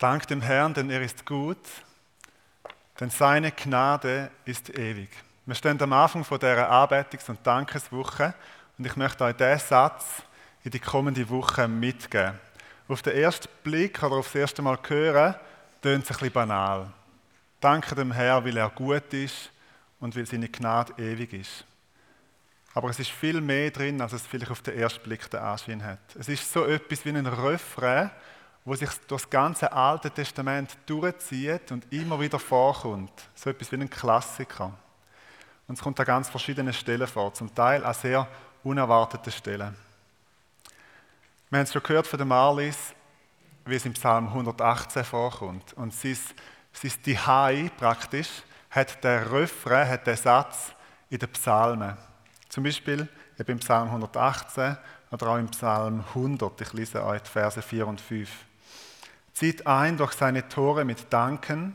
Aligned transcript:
Dank 0.00 0.26
dem 0.28 0.40
Herrn, 0.40 0.72
denn 0.72 0.88
er 0.88 1.02
ist 1.02 1.26
gut, 1.26 1.58
denn 2.98 3.10
seine 3.10 3.52
Gnade 3.52 4.30
ist 4.46 4.70
ewig. 4.70 5.10
Wir 5.44 5.54
stehen 5.54 5.78
am 5.82 5.92
Anfang 5.92 6.24
von 6.24 6.38
dieser 6.38 6.70
Arbeitungs- 6.70 7.28
und 7.28 7.46
Dankeswoche 7.46 8.32
und 8.78 8.86
ich 8.86 8.96
möchte 8.96 9.24
euch 9.24 9.36
diesen 9.36 9.58
Satz 9.58 10.22
in 10.64 10.70
die 10.70 10.78
kommende 10.78 11.28
Woche 11.28 11.68
mitgeben. 11.68 12.40
Auf 12.88 13.02
den 13.02 13.14
ersten 13.14 13.50
Blick 13.62 14.02
oder 14.02 14.16
aufs 14.16 14.34
erste 14.34 14.62
Mal 14.62 14.78
hören, 14.88 15.34
tönt 15.82 16.04
es 16.04 16.10
ein 16.10 16.14
bisschen 16.14 16.32
banal. 16.32 16.90
Danke 17.60 17.94
dem 17.94 18.12
Herrn, 18.12 18.46
weil 18.46 18.56
er 18.56 18.70
gut 18.70 19.12
ist 19.12 19.50
und 20.00 20.16
weil 20.16 20.24
seine 20.24 20.48
Gnade 20.48 20.94
ewig 20.96 21.34
ist. 21.34 21.66
Aber 22.72 22.88
es 22.88 22.98
ist 22.98 23.10
viel 23.10 23.42
mehr 23.42 23.70
drin, 23.70 24.00
als 24.00 24.14
es 24.14 24.26
vielleicht 24.26 24.50
auf 24.50 24.62
den 24.62 24.78
ersten 24.78 25.02
Blick 25.02 25.30
den 25.30 25.40
Anschein 25.40 25.84
hat. 25.84 25.98
Es 26.18 26.30
ist 26.30 26.50
so 26.50 26.64
etwas 26.64 27.04
wie 27.04 27.10
ein 27.10 27.26
Refrain, 27.26 28.10
wo 28.64 28.74
sich 28.74 28.90
durch 29.08 29.22
das 29.22 29.30
ganze 29.30 29.72
Alte 29.72 30.10
Testament 30.10 30.76
durchzieht 30.86 31.72
und 31.72 31.90
immer 31.92 32.20
wieder 32.20 32.38
vorkommt. 32.38 33.12
So 33.34 33.50
etwas 33.50 33.72
wie 33.72 33.76
ein 33.76 33.88
Klassiker. 33.88 34.72
Und 35.66 35.78
es 35.78 35.82
kommt 35.82 35.98
an 36.00 36.06
ganz 36.06 36.28
verschiedenen 36.28 36.72
Stellen 36.72 37.06
vor, 37.06 37.32
zum 37.32 37.54
Teil 37.54 37.84
an 37.84 37.94
sehr 37.94 38.26
unerwarteten 38.62 39.32
Stellen. 39.32 39.74
Wir 41.48 41.58
haben 41.58 41.64
es 41.64 41.72
schon 41.72 41.82
gehört 41.82 42.06
von 42.06 42.18
der 42.18 42.26
Marlies, 42.26 42.94
wie 43.64 43.76
es 43.76 43.86
im 43.86 43.94
Psalm 43.94 44.28
118 44.28 45.04
vorkommt. 45.04 45.72
Und 45.74 45.94
sein, 45.94 46.18
sein 46.72 46.92
Dihai 47.04 47.70
praktisch 47.76 48.42
hat 48.70 49.02
der 49.02 49.32
Refrain, 49.32 49.88
hat 49.88 50.06
der 50.06 50.16
Satz 50.16 50.72
in 51.08 51.18
den 51.18 51.28
Psalmen. 51.30 51.96
Zum 52.48 52.64
Beispiel 52.64 53.08
eben 53.38 53.52
im 53.52 53.58
Psalm 53.58 53.88
118 53.88 54.76
oder 55.10 55.26
auch 55.28 55.38
im 55.38 55.48
Psalm 55.48 56.04
100. 56.14 56.60
Ich 56.60 56.72
lese 56.72 57.04
euch 57.04 57.22
die 57.22 57.30
Verse 57.30 57.62
4 57.62 57.86
und 57.86 58.00
5. 58.00 58.30
Zieht 59.40 59.66
ein 59.66 59.96
durch 59.96 60.12
seine 60.12 60.46
Tore 60.50 60.84
mit 60.84 61.10
Danken, 61.10 61.74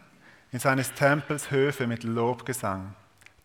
in 0.51 0.59
seines 0.59 0.93
Tempels 0.93 1.49
Höfe 1.49 1.87
mit 1.87 2.03
Lobgesang. 2.03 2.93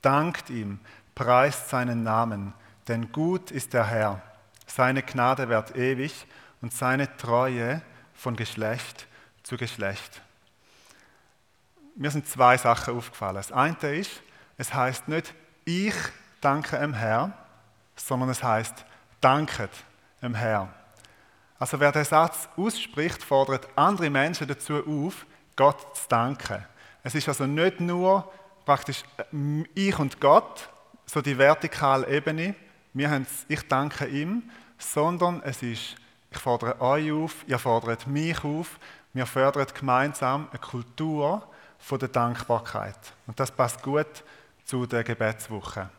Dankt 0.02 0.50
ihm, 0.50 0.78
preist 1.14 1.70
seinen 1.70 2.02
Namen, 2.02 2.52
denn 2.86 3.12
gut 3.12 3.50
ist 3.50 3.72
der 3.72 3.86
Herr. 3.86 4.20
Seine 4.66 5.02
Gnade 5.02 5.48
währt 5.48 5.74
ewig 5.74 6.26
und 6.60 6.70
seine 6.74 7.16
Treue 7.16 7.80
von 8.12 8.36
Geschlecht 8.36 9.08
zu 9.42 9.56
Geschlecht. 9.56 10.20
Mir 11.96 12.10
sind 12.10 12.28
zwei 12.28 12.58
Sachen 12.58 12.98
aufgefallen. 12.98 13.36
Das 13.36 13.50
eine 13.50 13.74
ist, 13.96 14.20
es 14.58 14.74
heißt 14.74 15.08
nicht, 15.08 15.32
ich 15.64 15.94
danke 16.42 16.78
dem 16.78 16.92
Herrn, 16.92 17.32
sondern 17.96 18.28
es 18.28 18.42
heißt, 18.42 18.84
danket 19.22 19.70
dem 20.20 20.34
Herrn. 20.34 20.68
Also 21.60 21.78
wer 21.78 21.92
den 21.92 22.06
Satz 22.06 22.48
ausspricht, 22.56 23.22
fordert 23.22 23.68
andere 23.76 24.08
Menschen 24.08 24.48
dazu 24.48 24.76
auf, 24.76 25.26
Gott 25.54 25.94
zu 25.94 26.08
danken. 26.08 26.64
Es 27.02 27.14
ist 27.14 27.28
also 27.28 27.44
nicht 27.44 27.80
nur 27.80 28.30
praktisch 28.64 29.04
äh, 29.18 29.64
ich 29.74 29.98
und 29.98 30.18
Gott, 30.20 30.70
so 31.04 31.20
die 31.20 31.36
vertikale 31.36 32.08
Ebene, 32.08 32.54
wir 32.94 33.10
haben 33.10 33.26
ich 33.46 33.68
danke 33.68 34.06
ihm, 34.06 34.44
sondern 34.78 35.42
es 35.42 35.62
ist, 35.62 35.96
ich 36.30 36.38
fordere 36.38 36.80
euch 36.80 37.12
auf, 37.12 37.44
ihr 37.46 37.58
fordert 37.58 38.06
mich 38.06 38.42
auf, 38.42 38.78
wir 39.12 39.26
fördern 39.26 39.66
gemeinsam 39.74 40.48
eine 40.50 40.60
Kultur 40.60 41.46
von 41.78 41.98
der 41.98 42.08
Dankbarkeit. 42.08 42.96
Und 43.26 43.38
das 43.38 43.50
passt 43.50 43.82
gut 43.82 44.24
zu 44.64 44.86
der 44.86 45.04
Gebetswoche. 45.04 45.90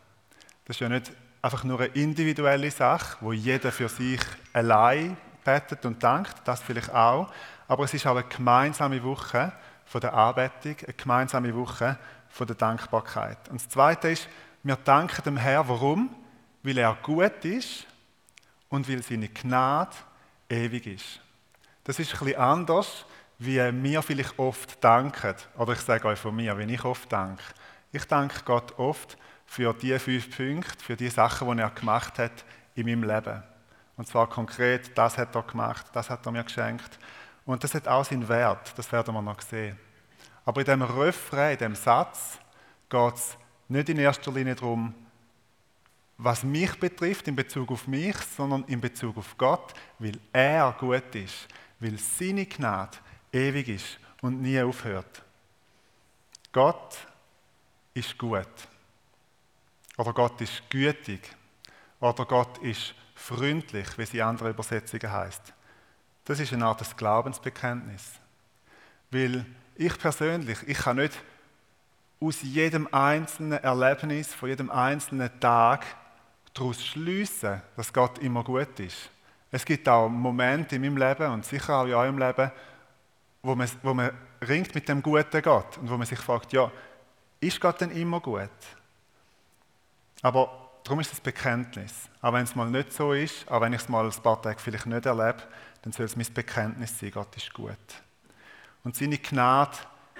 Das 0.66 0.78
ist 0.78 0.80
ja 0.80 0.90
nicht 0.90 1.12
einfach 1.40 1.64
nur 1.64 1.82
eine 1.82 1.90
individuelle 1.90 2.72
Sache, 2.72 3.18
wo 3.20 3.32
jeder 3.32 3.72
für 3.72 3.90
sich 3.90 4.22
allein 4.54 5.18
betet 5.44 5.86
und 5.86 6.02
dankt, 6.02 6.36
das 6.46 6.62
vielleicht 6.62 6.94
auch, 6.94 7.32
aber 7.68 7.84
es 7.86 7.94
ist 7.94 8.06
auch 8.08 8.16
eine 8.16 8.28
gemeinsame 8.28 9.02
Woche 9.04 9.52
von 9.86 10.02
der 10.02 10.14
Anbetung, 10.14 10.76
eine 10.86 10.94
gemeinsame 10.94 11.56
Woche 11.56 11.98
von 12.30 12.48
der 12.48 12.56
Dankbarkeit. 12.56 13.50
Und 13.50 13.62
das 13.62 13.70
Zweite 13.70 14.10
ist, 14.10 14.28
wir 14.64 14.76
danken 14.76 15.24
dem 15.24 15.38
Herrn, 15.38 15.68
warum? 15.68 16.16
Weil 16.64 16.78
er 16.78 16.98
gut 17.02 17.44
ist 17.46 17.86
und 18.70 18.88
weil 18.88 19.02
seine 19.04 19.28
Gnade 19.28 19.96
ewig 20.50 20.88
ist. 20.88 21.20
Das 21.84 21.98
ist 22.00 22.12
bisschen 22.12 22.36
anders, 22.36 23.06
wie 23.40 23.58
wir 23.58 24.02
vielleicht 24.04 24.38
oft 24.38 24.84
danken. 24.84 25.36
Oder 25.58 25.74
ich 25.74 25.80
sage 25.80 26.08
euch 26.08 26.20
von 26.20 26.36
mir, 26.36 26.58
wie 26.58 26.74
ich 26.74 26.84
oft 26.86 27.12
danke. 27.12 27.44
Ich 27.92 28.06
danke 28.06 28.42
Gott 28.46 28.78
oft 28.78 29.18
für 29.46 29.74
die 29.74 29.98
fünf 29.98 30.36
Punkte, 30.36 30.84
für 30.84 30.96
die 30.96 31.10
Sachen, 31.10 31.58
die 31.58 31.62
er 31.62 31.72
gemacht 31.72 32.20
hat 32.20 32.46
in 32.76 32.86
meinem 32.86 33.04
Leben. 33.04 33.44
Und 34.02 34.08
zwar 34.08 34.28
konkret, 34.28 34.98
das 34.98 35.16
hat 35.16 35.36
er 35.36 35.44
gemacht, 35.44 35.86
das 35.94 36.10
hat 36.10 36.26
er 36.26 36.32
mir 36.32 36.44
geschenkt. 36.44 36.98
Und 37.46 37.64
das 37.64 37.76
hat 37.76 37.88
auch 37.88 38.04
seinen 38.04 38.28
Wert, 38.28 38.74
das 38.76 38.92
werden 38.92 39.14
wir 39.14 39.22
noch 39.22 39.40
sehen. 39.42 39.78
Aber 40.44 40.62
in 40.62 40.66
dem 40.66 40.82
Refrain, 40.82 41.52
in 41.52 41.60
dem 41.60 41.76
Satz, 41.76 42.40
geht 42.90 43.14
es 43.14 43.38
nicht 43.68 43.90
in 43.90 44.00
erster 44.00 44.32
Linie 44.32 44.56
darum, 44.56 44.92
was 46.18 46.42
mich 46.42 46.80
betrifft 46.80 47.28
in 47.28 47.36
Bezug 47.36 47.70
auf 47.72 47.86
mich, 47.86 48.16
sondern 48.36 48.64
in 48.64 48.82
Bezug 48.82 49.18
auf 49.18 49.38
Gott, 49.38 49.72
weil 50.00 50.18
er 50.34 50.76
gut 50.80 51.14
ist, 51.14 51.48
weil 51.80 52.00
seine 52.00 52.48
Gnade 52.48 52.98
ewig 53.32 53.70
ist 53.70 54.00
und 54.24 54.42
nie 54.42 54.60
aufhört. 54.60 55.22
Gott 56.52 56.98
ist 57.94 58.18
gut. 58.18 58.48
Oder 59.96 60.12
Gott 60.12 60.42
ist 60.42 60.68
gütig. 60.72 61.22
Oder 62.00 62.26
Gott 62.26 62.58
ist 62.64 62.96
freundlich, 63.22 63.98
wie 63.98 64.04
es 64.04 64.14
in 64.14 64.22
anderen 64.22 64.52
Übersetzungen 64.52 65.12
heißt. 65.12 65.54
Das 66.26 66.40
ist 66.40 66.54
eine 66.54 66.66
Art 66.66 66.82
des 66.82 66.96
Glaubensbekenntnis. 66.96 68.14
Weil 69.12 69.46
ich 69.76 69.98
persönlich, 69.98 70.58
ich 70.68 70.78
kann 70.78 70.98
nicht 70.98 71.18
aus 72.20 72.42
jedem 72.42 72.88
einzelnen 72.94 73.64
Erlebnis, 73.64 74.34
von 74.34 74.50
jedem 74.50 74.70
einzelnen 74.70 75.40
Tag 75.40 75.86
daraus 76.54 76.84
schliessen, 76.84 77.62
dass 77.76 77.94
Gott 77.94 78.20
immer 78.20 78.44
gut 78.44 78.80
ist. 78.80 79.10
Es 79.52 79.66
gibt 79.66 79.88
auch 79.88 80.08
Momente 80.08 80.76
in 80.76 80.82
meinem 80.82 80.98
Leben 80.98 81.32
und 81.32 81.46
sicher 81.46 81.78
auch 81.78 81.86
in 81.86 81.94
eurem 81.94 82.18
Leben, 82.18 82.52
wo 83.44 83.56
man, 83.56 83.70
wo 83.84 83.94
man 83.94 84.12
ringt 84.48 84.74
mit 84.74 84.88
dem 84.88 85.02
guten 85.02 85.42
Gott 85.42 85.78
und 85.78 85.90
wo 85.90 85.98
man 85.98 86.08
sich 86.08 86.20
fragt, 86.20 86.54
ja, 86.54 86.72
ist 87.40 87.60
Gott 87.60 87.82
denn 87.82 87.92
immer 87.92 88.20
gut? 88.20 88.50
Aber 90.22 90.71
darum 90.84 91.00
ist 91.00 91.14
es 91.14 91.20
Bekenntnis. 91.20 92.10
Auch 92.22 92.34
wenn 92.34 92.44
es 92.44 92.56
mal 92.56 92.70
nicht 92.70 92.94
so 92.94 93.14
ist, 93.14 93.50
auch 93.50 93.62
wenn 93.62 93.74
ich 93.74 93.82
es 93.82 93.90
mal 93.90 94.06
ein 94.06 94.24
paar 94.24 94.42
Tage 94.42 94.60
vielleicht 94.60 94.86
nicht 94.86 95.06
erlebe, 95.06 95.44
dann 95.82 95.94
soll 95.94 96.06
es 96.06 96.16
mein 96.16 96.34
Bekenntnis 96.34 96.98
sein, 97.00 97.12
Gott 97.12 97.36
ist 97.36 97.54
gut. 97.54 97.78
Und 98.84 98.96
seine 98.96 99.18
Gnade 99.18 99.78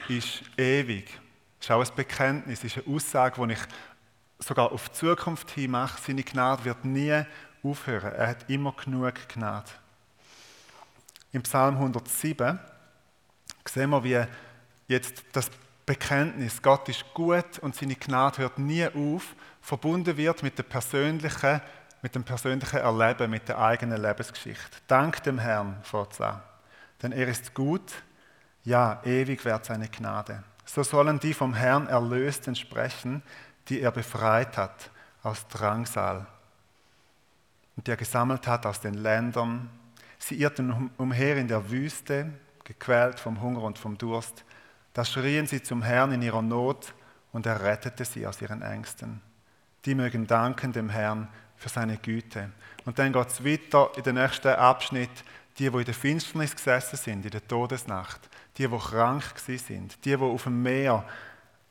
ist 0.08 0.44
ewig. 0.58 1.20
Das 1.60 1.68
ist 1.68 1.72
auch 1.72 1.86
ein 1.86 1.96
Bekenntnis, 1.96 2.64
ist 2.64 2.78
eine 2.78 2.96
Aussage, 2.96 3.46
die 3.46 3.54
ich 3.54 3.60
sogar 4.40 4.72
auf 4.72 4.90
die 4.90 4.96
Zukunft 4.96 5.52
hin 5.52 5.72
mache. 5.72 6.02
Seine 6.02 6.24
Gnade 6.24 6.66
wird 6.66 6.84
nie 6.86 7.24
aufhören. 7.64 8.14
Er 8.14 8.28
hat 8.28 8.50
immer 8.50 8.74
genug 8.74 9.14
Gnade. 9.30 9.70
Im 11.32 11.44
Psalm 11.44 11.76
107 11.76 12.60
sehen 13.66 13.90
wir, 13.90 14.04
wie 14.04 14.26
jetzt 14.88 15.24
das 15.32 15.50
Bekenntnis, 15.86 16.62
Gott 16.62 16.88
ist 16.90 17.06
gut 17.14 17.60
und 17.60 17.76
seine 17.76 17.96
Gnade 17.96 18.40
hört 18.40 18.60
nie 18.60 18.86
auf, 18.88 19.36
verbunden 19.62 20.16
wird 20.18 20.44
mit, 20.44 20.58
der 20.58 20.64
persönlichen, 20.64 21.62
mit 22.02 22.16
dem 22.16 22.24
persönlichen 22.24 22.80
Erleben, 22.80 23.32
mit 23.32 23.48
der 23.48 23.60
eigenen 23.60 24.02
Lebensgeschichte. 24.02 24.78
Dank 24.88 25.24
dem 25.24 25.40
Herrn, 25.40 25.78
fortsa. 25.84 26.44
Denn 27.02 27.12
er 27.12 27.28
ist 27.28 27.54
gut, 27.54 27.92
ja, 28.64 29.02
ewig 29.04 29.44
wird 29.44 29.66
seine 29.66 29.90
Gnade. 29.90 30.44
So 30.66 30.84
sollen 30.84 31.20
die 31.20 31.34
vom 31.34 31.54
Herrn 31.54 31.88
Erlösten 31.88 32.56
sprechen, 32.56 33.24
die 33.68 33.82
er 33.82 33.92
befreit 33.92 34.58
hat 34.58 34.90
aus 35.24 35.48
Drangsal 35.48 36.28
und 37.76 37.88
die 37.88 37.92
er 37.92 37.98
gesammelt 37.98 38.48
hat 38.48 38.66
aus 38.66 38.80
den 38.80 38.96
Ländern. 38.96 39.70
Sie 40.20 40.36
irrten 40.36 40.92
umher 40.98 41.38
in 41.38 41.48
der 41.48 41.70
Wüste, 41.70 42.32
gequält 42.64 43.20
vom 43.20 43.42
Hunger 43.42 43.64
und 43.64 43.78
vom 43.78 43.98
Durst. 43.98 44.46
Da 44.94 45.06
schrien 45.06 45.48
sie 45.48 45.64
zum 45.64 45.82
Herrn 45.82 46.12
in 46.12 46.22
ihrer 46.22 46.42
Not 46.42 46.94
und 47.32 47.46
er 47.46 47.62
rettete 47.62 48.06
sie 48.06 48.28
aus 48.28 48.42
ihren 48.42 48.62
Ängsten. 48.62 49.22
Die 49.86 49.96
mögen 49.96 50.28
danken 50.28 50.74
dem 50.74 50.90
Herrn 50.90 51.28
für 51.56 51.70
seine 51.70 51.98
Güte. 51.98 52.52
Und 52.86 53.00
dann 53.00 53.14
geht 53.14 53.28
es 53.28 53.44
weiter 53.44 53.92
in 53.96 54.04
den 54.04 54.16
nächsten 54.16 54.50
Abschnitt. 54.50 55.10
Die, 55.58 55.70
die 55.70 55.78
in 55.78 55.86
der 55.86 55.94
Finsternis 55.94 56.56
gesessen 56.56 56.96
sind, 56.96 57.26
in 57.26 57.32
der 57.32 57.46
Todesnacht, 57.46 58.22
die, 58.58 58.68
die 58.68 58.78
krank 58.78 59.24
sind, 59.36 59.98
die, 60.06 60.16
die 60.16 60.16
auf 60.16 60.44
dem 60.44 60.64
Meer 60.64 61.06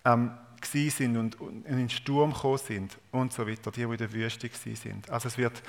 ähm, 0.04 0.32
sind 0.62 1.16
und 1.16 1.36
in 1.40 1.76
den 1.78 1.88
Sturm 1.88 2.32
gekommen 2.32 2.58
sind 2.58 2.98
und 3.10 3.32
so 3.32 3.48
weiter, 3.48 3.70
die, 3.70 3.84
die 3.86 3.90
in 3.90 3.96
der 3.96 4.12
Wüste 4.12 4.50
sind. 4.52 5.08
Also 5.08 5.28
es 5.28 5.38
wird 5.38 5.62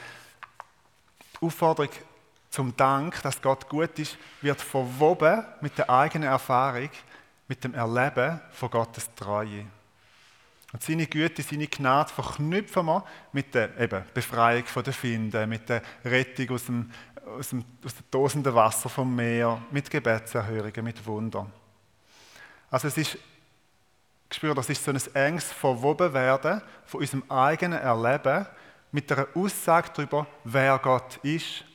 die 1.34 1.46
Aufforderung 1.46 1.90
zum 2.50 2.76
Dank, 2.76 3.22
dass 3.22 3.42
Gott 3.42 3.70
gut 3.70 3.98
ist, 3.98 4.18
wird 4.42 4.60
verwoben 4.60 5.46
mit 5.62 5.78
der 5.78 5.90
eigenen 5.90 6.28
Erfahrung, 6.28 6.90
mit 7.52 7.66
dem 7.66 7.74
Erleben 7.74 8.40
von 8.52 8.70
Gottes 8.70 9.14
Treue. 9.14 9.66
Und 10.72 10.82
seine 10.82 11.06
Güte, 11.06 11.42
seine 11.42 11.68
Gnade 11.68 12.10
verknüpfen 12.10 12.86
wir 12.86 13.04
mit 13.34 13.54
der 13.54 13.78
eben, 13.78 14.06
Befreiung 14.14 14.64
von 14.64 14.86
den 14.86 14.94
Finden, 14.94 15.50
mit 15.50 15.68
der 15.68 15.82
Rettung 16.06 16.52
aus 16.52 16.64
dem, 16.68 16.90
aus 17.38 17.50
dem, 17.50 17.66
aus 17.84 17.94
dem 17.94 18.10
tosenden 18.10 18.56
Wasser 18.56 18.88
vom 18.88 19.14
Meer, 19.14 19.62
mit 19.70 19.92
Gebetserhörungen, 19.92 20.82
mit 20.82 21.06
Wundern. 21.06 21.52
Also 22.70 22.88
es 22.88 22.98
ist, 22.98 23.18
spür, 24.32 24.56
das 24.56 24.70
ist 24.70 24.86
so 24.86 24.92
ein 24.92 25.02
enges 25.14 25.52
Verwobenwerden 25.52 26.62
von 26.86 27.02
unserem 27.02 27.30
eigenen 27.30 27.80
Erleben 27.80 28.46
mit 28.94 29.12
einer 29.12 29.28
Aussage 29.36 29.90
darüber, 29.94 30.26
wer 30.46 30.80
Gott 30.80 31.18
ist. 31.18 31.66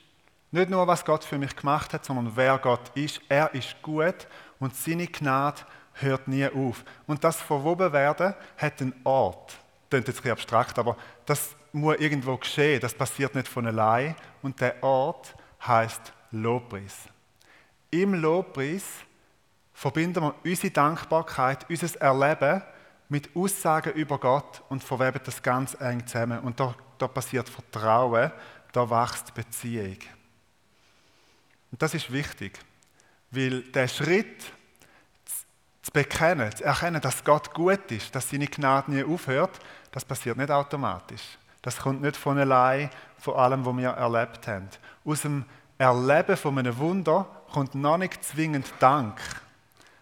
Nicht 0.53 0.71
nur, 0.71 0.87
was 0.87 1.05
Gott 1.05 1.23
für 1.23 1.37
mich 1.37 1.55
gemacht 1.55 1.93
hat, 1.93 2.07
sondern 2.07 2.35
wer 2.35 2.57
Gott 2.57 2.93
ist. 2.95 3.21
Er 3.29 3.53
ist 3.53 3.77
gut 3.83 4.27
und 4.59 4.75
seine 4.75 5.07
Gnade 5.07 5.63
hört 5.95 6.29
nie 6.29 6.47
auf. 6.47 6.85
Und 7.07 7.25
das 7.25 7.41
verwoben 7.41 7.93
werden 7.93 8.35
hat 8.57 8.81
einen 8.81 8.95
Ort. 9.05 9.57
Das 9.89 9.91
klingt 9.91 10.09
jetzt 10.09 10.25
ein 10.25 10.33
abstrakt, 10.33 10.79
aber 10.79 10.97
das 11.25 11.55
muss 11.73 11.97
irgendwo 11.97 12.37
geschehen. 12.37 12.81
Das 12.81 12.95
passiert 12.95 13.35
nicht 13.35 13.49
von 13.49 13.67
allein. 13.67 14.15
Und 14.43 14.61
der 14.61 14.83
Ort 14.83 15.35
heißt 15.67 16.13
Lobpreis. 16.33 17.09
Im 17.91 18.15
Lobpreis 18.15 18.85
verbinden 19.73 20.23
wir 20.23 20.35
unsere 20.45 20.71
Dankbarkeit, 20.71 21.69
unser 21.69 22.01
Erleben 22.01 22.63
mit 23.09 23.35
Aussagen 23.37 23.93
über 23.93 24.19
Gott 24.19 24.63
und 24.69 24.83
verweben 24.83 25.21
das 25.25 25.43
ganz 25.43 25.77
eng 25.81 26.07
zusammen. 26.07 26.41
Und 26.41 26.59
da, 26.59 26.75
da 26.99 27.07
passiert 27.07 27.49
Vertrauen, 27.49 28.33
da 28.73 28.91
wächst 28.91 29.33
Beziehung. 29.35 29.99
Und 31.71 31.83
das 31.83 31.95
ist 31.95 32.13
wichtig, 32.13 32.59
weil 33.31 33.63
der 33.63 33.89
Schritt, 33.89 34.45
zu 35.83 35.93
bekennen, 35.93 36.55
zu 36.55 36.65
erkennen, 36.65 37.01
dass 37.01 37.23
Gott 37.23 37.55
gut 37.55 37.93
ist, 37.93 38.13
dass 38.15 38.29
seine 38.29 38.49
Gnade 38.49 38.91
nie 38.91 39.05
aufhört, 39.05 39.61
das 39.93 40.05
passiert 40.05 40.37
nicht 40.37 40.51
automatisch. 40.51 41.39
Das 41.63 41.79
kommt 41.79 42.03
nicht 42.03 42.17
von 42.17 42.39
allein, 42.39 42.91
von 43.19 43.35
allem, 43.35 43.65
was 43.65 43.77
wir 43.77 43.91
erlebt 43.91 44.49
haben. 44.49 44.69
Aus 45.05 45.23
dem 45.23 45.45
Erleben 45.79 46.37
von 46.37 46.59
einem 46.59 46.77
Wunder 46.79 47.27
kommt 47.53 47.75
noch 47.75 47.99
nicht 47.99 48.25
zwingend 48.25 48.73
Dank. 48.81 49.21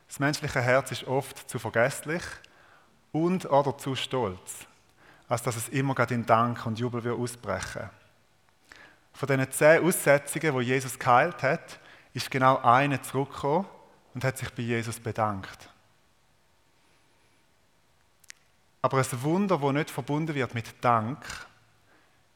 Das 0.08 0.18
menschliche 0.20 0.60
Herz 0.60 0.92
ist 0.92 1.04
oft 1.06 1.50
zu 1.50 1.58
vergesslich 1.58 2.22
und 3.12 3.44
oder 3.50 3.76
zu 3.76 3.94
stolz, 3.94 4.66
als 5.28 5.42
dass 5.42 5.56
es 5.56 5.68
immer 5.68 5.94
gerade 5.94 6.14
in 6.14 6.24
Dank 6.24 6.64
und 6.64 6.78
Jubel 6.78 7.12
ausbrechen 7.12 7.90
Von 9.12 9.26
diesen 9.26 9.52
zehn 9.52 9.84
Aussetzungen, 9.84 10.54
wo 10.54 10.60
Jesus 10.60 10.98
geheilt 10.98 11.42
hat, 11.42 11.80
ist 12.14 12.30
genau 12.30 12.60
eine 12.62 13.02
zurückgekommen 13.02 13.66
und 14.14 14.24
hat 14.24 14.38
sich 14.38 14.50
bei 14.54 14.62
Jesus 14.62 15.00
bedankt. 15.00 15.68
Aber 18.80 18.98
ein 18.98 19.22
Wunder, 19.22 19.58
das 19.58 19.72
nicht 19.72 19.90
verbunden 19.90 20.34
wird 20.34 20.54
mit 20.54 20.82
Dank, 20.82 21.24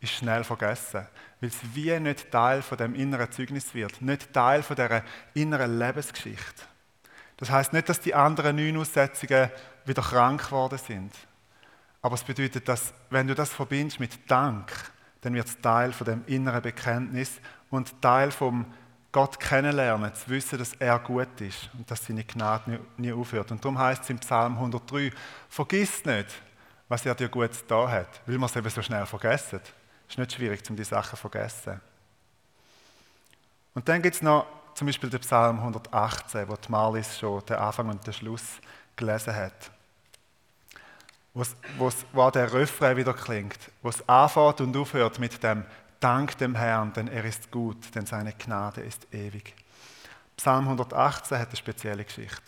ist 0.01 0.13
schnell 0.13 0.45
vergessen, 0.45 1.07
weil 1.41 1.51
es 1.51 1.59
wie 1.75 1.99
nicht 2.01 2.31
Teil 2.31 2.63
von 2.63 2.79
dem 2.79 2.95
inneren 2.95 3.31
Zeugnis 3.31 3.75
wird, 3.75 4.01
nicht 4.01 4.33
Teil 4.33 4.63
von 4.63 4.77
der 4.77 5.05
inneren 5.35 5.79
Lebensgeschichte. 5.79 6.65
Das 7.37 7.51
heißt 7.51 7.73
nicht, 7.73 7.89
dass 7.89 8.01
die 8.01 8.15
anderen 8.15 8.57
neun 8.57 8.79
Aussetzungen 8.79 9.51
wieder 9.85 10.03
krank 10.03 10.47
geworden 10.47 10.79
sind. 10.79 11.13
Aber 12.03 12.15
es 12.15 12.25
bedeutet, 12.25 12.69
dass 12.69 12.95
wenn 13.11 13.27
du 13.27 13.35
das 13.35 13.53
verbindest 13.53 14.01
mit 14.01 14.31
Dank, 14.31 14.73
dann 15.21 15.35
wird 15.35 15.49
es 15.49 15.61
Teil 15.61 15.93
von 15.93 16.05
dem 16.05 16.25
inneren 16.27 16.63
Bekenntnis 16.63 17.41
und 17.71 18.01
Teil 18.01 18.31
vom 18.31 18.67
Gott 19.11 19.41
kennenlernen, 19.41 20.15
zu 20.15 20.29
wissen, 20.29 20.59
dass 20.59 20.75
er 20.75 20.99
gut 20.99 21.41
ist 21.41 21.71
und 21.73 21.91
dass 21.91 22.05
seine 22.05 22.25
Gnade 22.25 22.71
nie, 22.71 22.79
nie 22.99 23.13
aufhört. 23.13 23.51
Und 23.51 23.65
darum 23.65 23.79
heißt 23.79 24.03
es 24.03 24.11
im 24.11 24.19
Psalm 24.19 24.55
103, 24.55 25.13
vergiss 25.49 26.05
nicht, 26.05 26.29
was 26.89 27.07
er 27.07 27.15
dir 27.15 27.29
gut 27.29 27.51
da 27.69 27.89
hat, 27.89 28.21
weil 28.27 28.39
wir 28.39 28.47
es 28.47 28.57
eben 28.57 28.69
so 28.69 28.83
schnell 28.83 29.07
vergessen. 29.07 29.61
Es 30.07 30.15
ist 30.15 30.19
nicht 30.19 30.33
schwierig, 30.33 30.63
um 30.69 30.77
die 30.77 30.85
Sachen 30.85 31.11
zu 31.11 31.17
vergessen. 31.17 31.81
Und 33.75 33.89
dann 33.89 34.03
gibt 34.03 34.17
es 34.17 34.23
noch 34.23 34.47
zum 34.75 34.87
Beispiel 34.87 35.11
den 35.11 35.21
Psalm 35.21 35.59
118, 35.59 36.49
wo 36.49 36.57
die 36.57 36.71
Marlis 36.71 37.19
schon 37.19 37.45
den 37.47 37.57
Anfang 37.57 37.89
und 37.89 38.07
den 38.07 38.13
Schluss 38.13 38.43
gelesen 38.97 39.35
hat. 39.35 39.71
Wo, 41.33 41.91
wo 42.13 42.31
der 42.31 42.53
Refrain 42.53 42.97
wieder 42.97 43.15
klingt, 43.15 43.59
wo 43.83 43.89
es 43.89 44.07
anfängt 44.09 44.61
und 44.61 44.77
aufhört 44.77 45.19
mit 45.19 45.43
dem 45.43 45.65
Dank 46.01 46.39
dem 46.39 46.55
Herrn, 46.55 46.93
denn 46.93 47.09
er 47.09 47.25
ist 47.25 47.51
gut, 47.51 47.95
denn 47.95 48.07
seine 48.07 48.33
Gnade 48.33 48.83
ist 48.83 49.13
ewig. 49.13 49.55
Psalm 50.37 50.65
118 50.65 51.39
hat 51.39 51.49
eine 51.49 51.57
spezielle 51.57 52.05
Geschichte. 52.05 52.43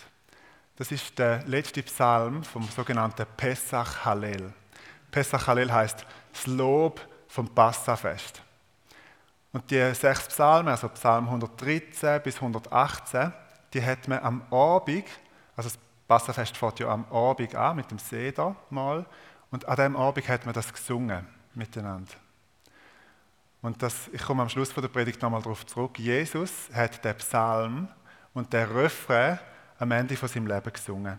Das 0.76 0.92
ist 0.92 1.18
der 1.18 1.44
letzte 1.46 1.82
Psalm 1.82 2.44
vom 2.44 2.62
sogenannten 2.68 3.26
Pesach 3.36 4.04
Hallel. 4.04 4.52
Pesach 5.10 5.46
Hallel 5.48 5.72
heißt 5.72 6.06
das 6.32 6.46
Lob 6.46 7.00
vom 7.28 7.48
Passafest. 7.52 8.40
Und 9.52 9.68
die 9.70 9.94
sechs 9.94 10.28
Psalmen, 10.28 10.68
also 10.68 10.88
Psalm 10.90 11.26
113 11.26 12.22
bis 12.22 12.36
118, 12.36 13.32
die 13.74 13.84
hat 13.84 14.06
man 14.06 14.20
am 14.20 14.42
Abend, 14.52 15.06
also 15.56 15.68
das 15.68 15.78
Passafest 16.06 16.56
fährt 16.56 16.78
ja 16.78 16.88
am 16.88 17.04
Abend 17.12 17.54
an 17.54 17.76
mit 17.76 17.90
dem 17.90 17.98
Seder 17.98 18.54
mal, 18.70 19.04
und 19.50 19.66
an 19.66 19.76
dem 19.76 19.96
Abend 19.96 20.28
hat 20.28 20.46
man 20.46 20.54
das 20.54 20.72
gesungen 20.72 21.26
miteinander. 21.54 22.14
Und 23.62 23.82
das, 23.82 24.08
ich 24.12 24.22
komme 24.22 24.42
am 24.42 24.48
Schluss 24.48 24.72
von 24.72 24.82
der 24.82 24.88
Predigt 24.88 25.20
nochmal 25.20 25.42
darauf 25.42 25.66
zurück. 25.66 25.98
Jesus 25.98 26.70
hat 26.72 27.04
den 27.04 27.16
Psalm 27.16 27.88
und 28.32 28.52
den 28.52 28.68
Refrain 28.70 29.38
am 29.78 29.90
Ende 29.90 30.16
von 30.16 30.28
seinem 30.28 30.46
Leben 30.46 30.72
gesungen. 30.72 31.18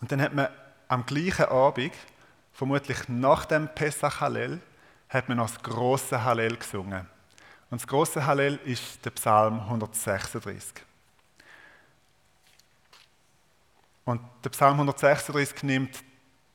Und 0.00 0.10
dann 0.10 0.20
hat 0.20 0.34
man 0.34 0.48
am 0.88 1.06
gleichen 1.06 1.46
Abend, 1.46 1.92
vermutlich 2.52 3.08
nach 3.08 3.44
dem 3.44 3.68
Pesach 3.68 4.20
Hallel, 4.20 4.60
hat 5.08 5.28
man 5.28 5.38
noch 5.38 5.50
das 5.50 5.62
große 5.62 6.22
Hallel 6.22 6.56
gesungen. 6.56 7.06
Und 7.70 7.80
das 7.80 7.86
große 7.86 8.24
Hallel 8.24 8.58
ist 8.64 9.04
der 9.04 9.10
Psalm 9.10 9.60
136. 9.60 10.84
Und 14.04 14.20
der 14.44 14.50
Psalm 14.50 14.74
136 14.74 15.62
nimmt 15.64 16.04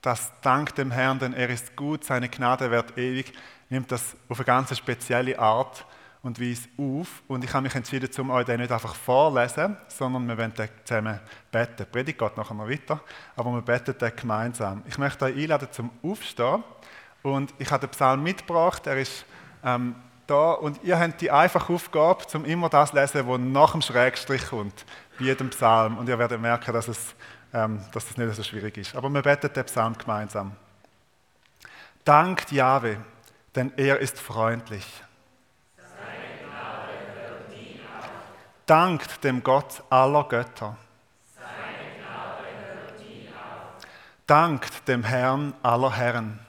das 0.01 0.31
Dank 0.41 0.75
dem 0.75 0.91
Herrn, 0.91 1.19
denn 1.19 1.33
er 1.33 1.49
ist 1.49 1.75
gut, 1.75 2.03
seine 2.03 2.27
Gnade 2.27 2.71
wird 2.71 2.97
ewig, 2.97 3.33
nimmt 3.69 3.91
das 3.91 4.15
auf 4.27 4.39
eine 4.39 4.45
ganz 4.45 4.75
spezielle 4.75 5.37
Art 5.37 5.85
und 6.23 6.39
Weise 6.39 6.67
auf. 6.77 7.23
Und 7.27 7.43
ich 7.43 7.53
habe 7.53 7.63
mich 7.63 7.75
entschieden, 7.75 8.09
um 8.19 8.31
euch 8.31 8.45
den 8.45 8.59
nicht 8.59 8.71
einfach 8.71 8.95
vorlesen, 8.95 9.77
sondern 9.87 10.27
wir 10.27 10.37
wollen 10.37 10.53
den 10.53 10.69
zusammen 10.83 11.19
beten. 11.51 11.85
Predigt 11.91 12.19
geht 12.19 12.37
nachher 12.37 12.53
noch 12.53 12.69
weiter, 12.69 12.99
aber 13.35 13.53
wir 13.53 13.61
beten 13.61 13.97
den 13.97 14.15
gemeinsam. 14.15 14.83
Ich 14.87 14.97
möchte 14.97 15.25
euch 15.25 15.35
einladen 15.35 15.67
zum 15.71 15.89
Aufstehen 16.03 16.63
und 17.21 17.53
ich 17.59 17.71
habe 17.71 17.87
den 17.87 17.91
Psalm 17.91 18.23
mitgebracht, 18.23 18.87
er 18.87 18.97
ist 18.97 19.25
ähm, 19.63 19.95
da 20.25 20.53
und 20.53 20.83
ihr 20.83 20.97
habt 20.97 21.21
die 21.21 21.29
einfache 21.29 21.73
Aufgabe, 21.73 22.23
um 22.33 22.45
immer 22.45 22.69
das 22.69 22.91
zu 22.91 22.95
lesen, 22.95 23.27
was 23.27 23.39
nach 23.39 23.71
dem 23.73 23.81
Schrägstrich 23.81 24.47
kommt, 24.47 24.85
bei 25.19 25.25
jedem 25.25 25.49
Psalm. 25.49 25.97
Und 25.97 26.07
ihr 26.09 26.17
werdet 26.17 26.41
merken, 26.41 26.73
dass 26.73 26.87
es 26.87 27.15
dass 27.51 28.05
das 28.07 28.17
nicht 28.17 28.35
so 28.35 28.43
schwierig 28.43 28.77
ist. 28.77 28.95
Aber 28.95 29.09
wir 29.09 29.21
beten 29.21 29.51
den 29.53 29.65
Psalm 29.65 29.97
gemeinsam. 29.97 30.55
Dankt 32.05 32.51
Jahwe, 32.51 32.97
denn 33.55 33.73
er 33.77 33.99
ist 33.99 34.19
freundlich. 34.19 34.85
Dankt 38.65 39.23
dem 39.23 39.43
Gott 39.43 39.83
aller 39.89 40.23
Götter. 40.23 40.77
Dankt 44.25 44.87
dem 44.87 45.03
Herrn 45.03 45.53
aller 45.61 45.93
Herren. 45.93 46.39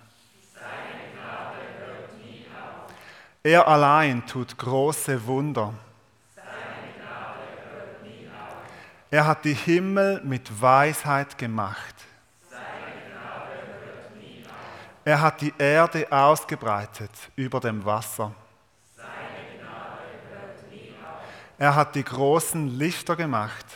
Er 3.42 3.66
allein 3.66 4.24
tut 4.24 4.56
große 4.56 5.26
Wunder. 5.26 5.74
Er 9.12 9.26
hat 9.26 9.44
die 9.44 9.52
Himmel 9.52 10.22
mit 10.24 10.48
Weisheit 10.58 11.36
gemacht. 11.36 11.94
Er 15.04 15.20
hat 15.20 15.42
die 15.42 15.52
Erde 15.58 16.10
ausgebreitet 16.10 17.10
über 17.36 17.60
dem 17.60 17.84
Wasser. 17.84 18.34
Er 21.58 21.74
hat 21.74 21.94
die 21.94 22.02
großen 22.02 22.68
Lichter 22.78 23.14
gemacht. 23.14 23.66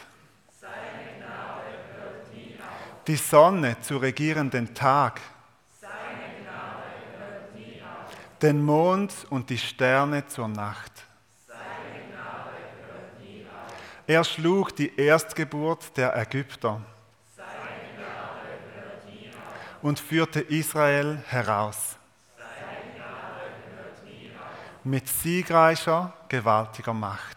Die 3.06 3.16
Sonne 3.16 3.78
zu 3.82 3.98
regieren 3.98 4.48
den 4.48 4.74
Tag. 4.74 5.20
Den 8.40 8.64
Mond 8.64 9.12
und 9.28 9.50
die 9.50 9.58
Sterne 9.58 10.26
zur 10.28 10.48
Nacht. 10.48 11.05
Er 14.08 14.22
schlug 14.22 14.74
die 14.76 14.94
Erstgeburt 14.96 15.96
der 15.96 16.16
Ägypter 16.16 16.80
und 19.82 19.98
führte 19.98 20.40
Israel 20.40 21.18
heraus 21.26 21.96
mit 24.84 25.08
siegreicher, 25.08 26.12
gewaltiger 26.28 26.94
Macht. 26.94 27.36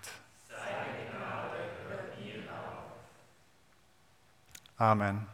Amen. 4.78 5.26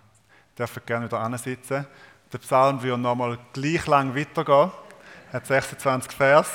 dürfen 0.57 0.81
gerne 0.85 1.05
wieder 1.05 1.19
ansitzen. 1.19 1.85
Der 2.31 2.37
Psalm 2.37 2.81
würde 2.81 3.01
nochmal 3.01 3.37
gleich 3.51 3.85
lang 3.85 4.15
weitergehen. 4.15 4.71
Er 5.31 5.33
hat 5.33 5.45
26 5.45 6.13
Vers, 6.13 6.49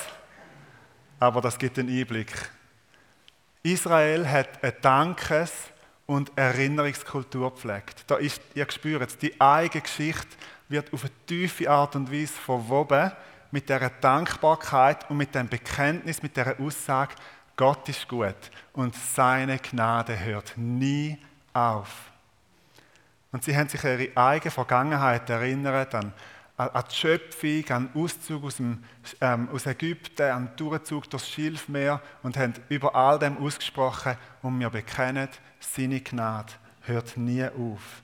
aber 1.21 1.43
das 1.43 1.59
gibt 1.59 1.79
einen 1.79 1.91
Einblick. 1.91 2.51
Israel 3.63 4.29
hat 4.29 4.63
eine 4.63 4.73
Dankes- 4.73 5.71
und 6.07 6.33
Erinnerungskultur 6.37 7.53
gepflegt. 7.53 8.05
Da 8.07 8.17
ist, 8.17 8.41
ihr 8.55 8.67
spürt 8.71 9.09
es, 9.09 9.19
die 9.19 9.39
eigene 9.41 9.83
Geschichte 9.83 10.37
wird 10.69 10.93
auf 10.93 11.05
eine 11.05 11.13
tiefe 11.27 11.71
Art 11.71 11.95
und 11.97 12.11
Weise 12.11 12.33
verwoben 12.33 13.13
mit 13.51 13.69
der 13.69 13.91
Dankbarkeit 13.91 15.09
und 15.11 15.17
mit 15.17 15.35
dem 15.35 15.49
Bekenntnis, 15.49 16.23
mit 16.23 16.37
der 16.37 16.59
Aussage, 16.61 17.15
Gott 17.57 17.89
ist 17.89 18.09
gut 18.09 18.51
und 18.73 18.95
seine 18.95 19.59
Gnade 19.59 20.19
hört 20.19 20.55
nie 20.57 21.19
auf. 21.53 22.11
Und 23.33 23.45
sie 23.45 23.57
haben 23.57 23.69
sich 23.69 23.85
ihre 23.85 24.17
eigene 24.17 24.51
Vergangenheit 24.51 25.29
erinnert, 25.29 25.95
an, 25.95 26.13
an 26.69 26.85
die 26.91 26.95
Schöpfung, 26.95 27.71
an 27.71 27.91
den 27.93 28.03
Auszug 28.03 28.45
aus, 28.45 28.57
dem, 28.57 28.85
ähm, 29.21 29.49
aus 29.53 29.67
Ägypten, 29.67 30.31
an 30.31 30.47
den 30.47 30.57
Durchzug 30.57 31.09
durchs 31.09 31.29
Schilfmeer 31.29 32.01
und 32.23 32.37
haben 32.37 32.55
über 32.69 32.95
all 32.95 33.19
dem 33.19 33.39
ausgesprochen 33.39 34.17
und 34.43 34.59
wir 34.59 34.71
bekennen, 34.71 35.29
seine 35.59 36.01
Gnade 36.01 36.53
hört 36.83 37.17
nie 37.17 37.45
auf. 37.45 38.03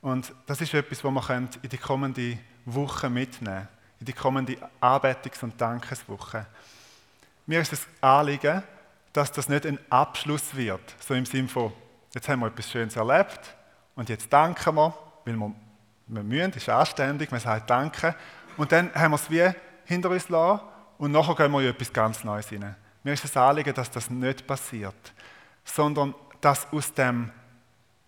Und 0.00 0.32
das 0.46 0.60
ist 0.60 0.74
etwas, 0.74 1.02
was 1.02 1.28
wir 1.28 1.36
in 1.62 1.68
die 1.68 1.78
kommende 1.78 2.38
Woche 2.64 3.10
mitnehmen 3.10 3.68
in 4.00 4.06
die 4.06 4.12
kommende 4.12 4.56
Arbeitungs- 4.80 5.42
und 5.42 5.60
Dankeswoche. 5.60 6.46
Mir 7.46 7.60
ist 7.60 7.72
es 7.72 7.86
Anliegen, 8.00 8.62
dass 9.12 9.32
das 9.32 9.48
nicht 9.48 9.66
ein 9.66 9.78
Abschluss 9.90 10.54
wird, 10.54 10.94
so 11.00 11.14
im 11.14 11.26
Sinne 11.26 11.48
von, 11.48 11.72
jetzt 12.14 12.28
haben 12.28 12.40
wir 12.40 12.46
etwas 12.46 12.70
Schönes 12.70 12.96
erlebt 12.96 13.40
und 13.96 14.08
jetzt 14.08 14.32
danken 14.32 14.76
wir, 14.76 14.94
weil 15.24 15.36
wir, 15.36 15.54
wir 16.08 16.22
müssen, 16.22 16.52
ist 16.52 16.68
anständig, 16.68 17.30
man 17.30 17.40
sagt 17.40 17.68
Danke 17.70 18.14
und 18.56 18.72
dann 18.72 18.92
haben 18.94 19.12
wir 19.12 19.16
es 19.16 19.30
wie 19.30 19.50
hinter 19.84 20.10
uns 20.10 20.28
lassen 20.28 20.62
und 20.98 21.12
nachher 21.12 21.34
gehen 21.34 21.52
wir 21.52 21.60
in 21.60 21.68
etwas 21.68 21.92
ganz 21.92 22.24
Neues 22.24 22.50
rein. 22.50 22.74
Mir 23.02 23.12
ist 23.12 23.24
es 23.24 23.36
Anliegen, 23.36 23.74
dass 23.74 23.90
das 23.90 24.10
nicht 24.10 24.46
passiert, 24.46 25.14
sondern 25.64 26.14
dass 26.40 26.70
aus, 26.72 26.92
dem, 26.92 27.30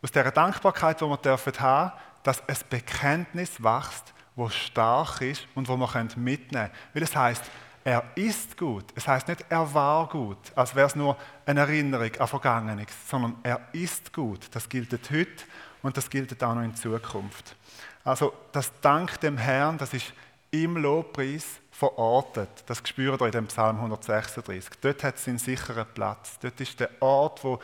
aus 0.02 0.10
dieser 0.10 0.30
Dankbarkeit, 0.30 1.00
die 1.00 1.04
wir 1.04 1.16
dürfen 1.16 1.60
haben, 1.60 1.92
dass 2.22 2.46
ein 2.48 2.56
Bekenntnis 2.68 3.62
wächst, 3.62 4.12
wo 4.36 4.48
stark 4.48 5.20
ist 5.20 5.46
und 5.54 5.68
wo 5.68 5.76
wir 5.76 5.88
mitnehmen 6.16 6.50
können. 6.50 6.70
Weil 6.92 7.02
es 7.02 7.14
heißt, 7.14 7.44
er 7.82 8.04
ist 8.14 8.58
gut. 8.58 8.84
Es 8.94 9.08
heißt 9.08 9.28
nicht, 9.28 9.44
er 9.48 9.72
war 9.72 10.08
gut, 10.08 10.38
als 10.54 10.74
wäre 10.74 10.86
es 10.86 10.96
nur 10.96 11.16
eine 11.46 11.60
Erinnerung 11.60 12.10
an 12.18 12.28
Vergangenes, 12.28 12.88
sondern 13.08 13.36
er 13.42 13.60
ist 13.72 14.12
gut. 14.12 14.48
Das 14.52 14.68
gilt 14.68 14.92
heute 14.92 15.44
und 15.82 15.96
das 15.96 16.10
gilt 16.10 16.42
auch 16.42 16.54
noch 16.54 16.62
in 16.62 16.74
Zukunft. 16.74 17.56
Also 18.04 18.32
das 18.52 18.72
Dank 18.80 19.20
dem 19.20 19.36
Herrn, 19.36 19.78
das 19.78 19.92
ist 19.92 20.12
im 20.50 20.76
Lobpreis 20.76 21.60
verortet. 21.70 22.48
Das 22.66 22.82
spürt 22.84 23.20
ihr 23.20 23.26
in 23.26 23.32
dem 23.32 23.46
Psalm 23.46 23.76
136. 23.76 24.80
Dort 24.80 25.04
hat 25.04 25.16
es 25.16 25.28
einen 25.28 25.38
sicheren 25.38 25.86
Platz. 25.94 26.38
Dort 26.40 26.60
ist 26.60 26.80
der 26.80 26.90
Ort, 27.00 27.44
wo 27.44 27.60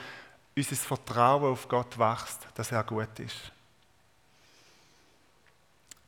unser 0.56 0.76
Vertrauen 0.76 1.52
auf 1.52 1.68
Gott 1.68 1.98
wächst, 1.98 2.46
dass 2.54 2.72
er 2.72 2.82
gut 2.84 3.18
ist. 3.18 3.52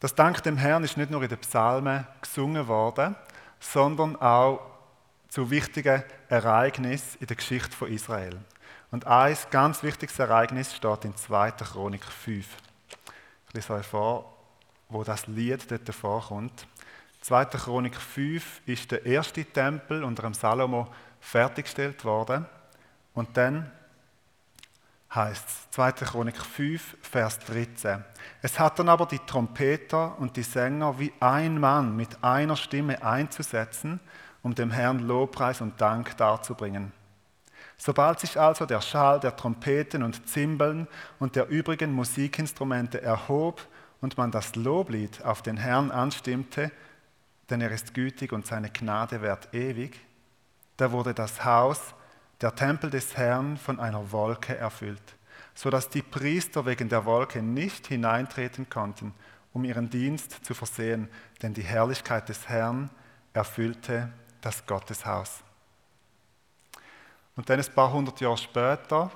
Das 0.01 0.15
Dank 0.15 0.43
dem 0.45 0.57
Herrn 0.57 0.85
ist 0.85 0.97
nicht 0.97 1.11
nur 1.11 1.23
in 1.23 1.29
den 1.29 1.39
Psalmen 1.39 2.07
gesungen 2.23 2.69
worden, 2.69 3.17
sondern 3.59 4.17
auch 4.17 4.61
zu 5.29 5.51
wichtigen 5.51 6.05
Ereignissen 6.29 7.19
in 7.21 7.27
der 7.27 7.37
Geschichte 7.37 7.77
von 7.77 7.93
Israel. 7.93 8.39
Und 8.91 9.07
ein 9.07 9.37
ganz 9.51 9.83
wichtiges 9.83 10.19
Ereignis 10.19 10.75
steht 10.75 11.05
in 11.05 11.17
2. 11.17 11.51
Chronik 11.51 12.05
5. 12.05 12.47
Ich 13.49 13.55
lese 13.55 13.73
euch 13.73 13.87
vor, 13.87 14.31
wo 14.91 15.03
das 15.05 15.27
Lied 15.27 15.71
dort 15.71 15.89
vorkommt. 15.95 16.67
2. 17.23 17.47
Chronik 17.47 17.97
5 17.97 18.63
ist 18.67 18.91
der 18.91 19.07
erste 19.07 19.45
Tempel 19.45 20.05
unter 20.05 20.23
dem 20.23 20.35
Salomo 20.35 20.89
fertiggestellt 21.21 22.05
worden. 22.05 22.47
Und 23.15 23.37
dann 23.37 23.71
heißt 25.15 25.49
es, 25.49 25.71
2. 25.71 25.93
Chronik 25.93 26.37
5, 26.37 26.99
Vers 27.01 27.39
13. 27.41 28.05
Es 28.43 28.59
hatten 28.59 28.89
aber 28.89 29.07
die 29.07 29.19
Trompeter 29.19 30.19
und 30.19 30.37
die 30.37 30.43
Sänger 30.43 30.99
wie 30.99 31.13
ein 31.19 31.59
Mann 31.59 31.97
mit 31.97 32.23
einer 32.23 32.57
Stimme 32.57 33.03
einzusetzen, 33.03 33.99
um 34.43 34.55
dem 34.55 34.71
Herrn 34.71 35.01
Lobpreis 35.01 35.63
und 35.63 35.81
Dank 35.81 36.17
darzubringen. 36.19 36.93
Sobald 37.79 38.19
sich 38.19 38.39
also 38.39 38.67
der 38.67 38.81
Schall 38.81 39.21
der 39.21 39.37
Trompeten 39.37 40.03
und 40.03 40.29
Zimbeln 40.29 40.89
und 41.21 41.37
der 41.37 41.49
übrigen 41.49 41.93
Musikinstrumente 41.93 43.01
erhob 43.01 43.67
und 44.01 44.19
man 44.19 44.33
das 44.33 44.57
Loblied 44.57 45.25
auf 45.25 45.43
den 45.43 45.57
Herrn 45.57 45.93
anstimmte, 45.93 46.73
denn 47.49 47.61
er 47.61 47.71
ist 47.71 47.95
gütig 47.95 48.33
und 48.33 48.47
seine 48.47 48.71
Gnade 48.71 49.23
währt 49.23 49.55
ewig, 49.55 49.99
da 50.77 50.93
wurde 50.93 51.15
das 51.15 51.45
Haus 51.45 51.95
der 52.41 52.55
Tempel 52.55 52.91
des 52.91 53.17
Herrn 53.17 53.57
von 53.57 53.81
einer 53.81 54.13
Wolke 54.13 54.57
erfüllt, 54.57 55.17
so 55.55 55.71
dass 55.71 55.89
die 55.89 56.03
Priester 56.03 56.67
wegen 56.67 56.89
der 56.89 57.05
Wolke 57.05 57.43
nicht 57.43 57.87
hineintreten 57.87 58.69
konnten, 58.69 59.15
um 59.53 59.65
ihren 59.65 59.89
Dienst 59.89 60.45
zu 60.45 60.55
versehen, 60.55 61.09
denn 61.43 61.55
die 61.55 61.63
Herrlichkeit 61.63 62.29
des 62.29 62.49
Herrn 62.49 62.91
erfüllte 63.33 64.11
das 64.41 64.67
Gotteshaus. 64.67 65.43
Und 67.39 67.49
dann 67.49 67.61
ein 67.61 67.73
paar 67.73 67.93
hundert 67.93 68.21
Jahre 68.21 68.37
später, 68.37 69.13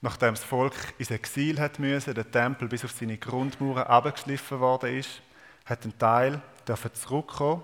nachdem 0.00 0.32
das 0.32 0.42
Volk 0.42 0.72
ins 0.96 1.10
Exil 1.10 1.60
hat 1.60 1.78
müssen, 1.78 2.14
der 2.14 2.30
Tempel 2.30 2.66
bis 2.66 2.82
auf 2.82 2.92
seine 2.92 3.18
Grundmauern 3.18 3.82
abgeschliffen 3.82 4.58
worden 4.58 4.96
ist, 4.98 5.20
hat 5.66 5.84
ein 5.84 5.98
Teil 5.98 6.40
zurückkommen 6.94 7.62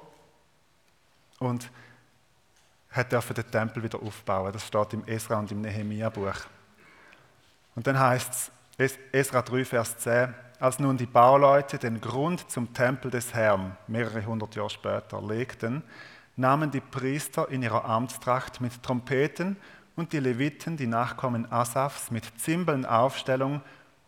und 1.39 1.71
hat 2.91 3.13
den 3.13 3.51
Tempel 3.51 3.83
wieder 3.83 4.03
aufbauen. 4.03 4.53
Das 4.53 4.67
steht 4.67 4.93
im 4.93 5.09
Esra 5.09 5.39
und 5.39 5.51
im 5.51 5.63
Nehemia-Buch. 5.63 6.37
Und 7.75 7.87
dann 7.87 7.99
heißt 7.99 8.53
es, 8.77 8.99
Esra 9.11 9.41
3, 9.41 9.65
Vers 9.65 9.97
10, 9.97 10.35
als 10.61 10.81
nun 10.81 10.99
die 10.99 11.07
Bauleute 11.07 11.79
den 11.79 11.99
Grund 11.99 12.51
zum 12.51 12.75
Tempel 12.75 13.11
des 13.11 13.33
Herrn 13.33 13.75
mehrere 13.87 14.23
hundert 14.27 14.55
Jahre 14.55 14.69
später 14.69 15.23
legten, 15.23 15.83
nahmen 16.37 16.71
die 16.71 16.81
Priester 16.81 17.49
in 17.51 17.63
ihrer 17.63 17.85
Amtstracht 17.85 18.61
mit 18.61 18.83
Trompeten 18.83 19.57
und 19.97 20.13
die 20.13 20.21
Leviten, 20.21 20.77
die 20.77 20.87
Nachkommen 20.87 21.51
Asafs, 21.51 22.11
mit 22.11 22.25
Zimbelnaufstellung, 22.41 23.61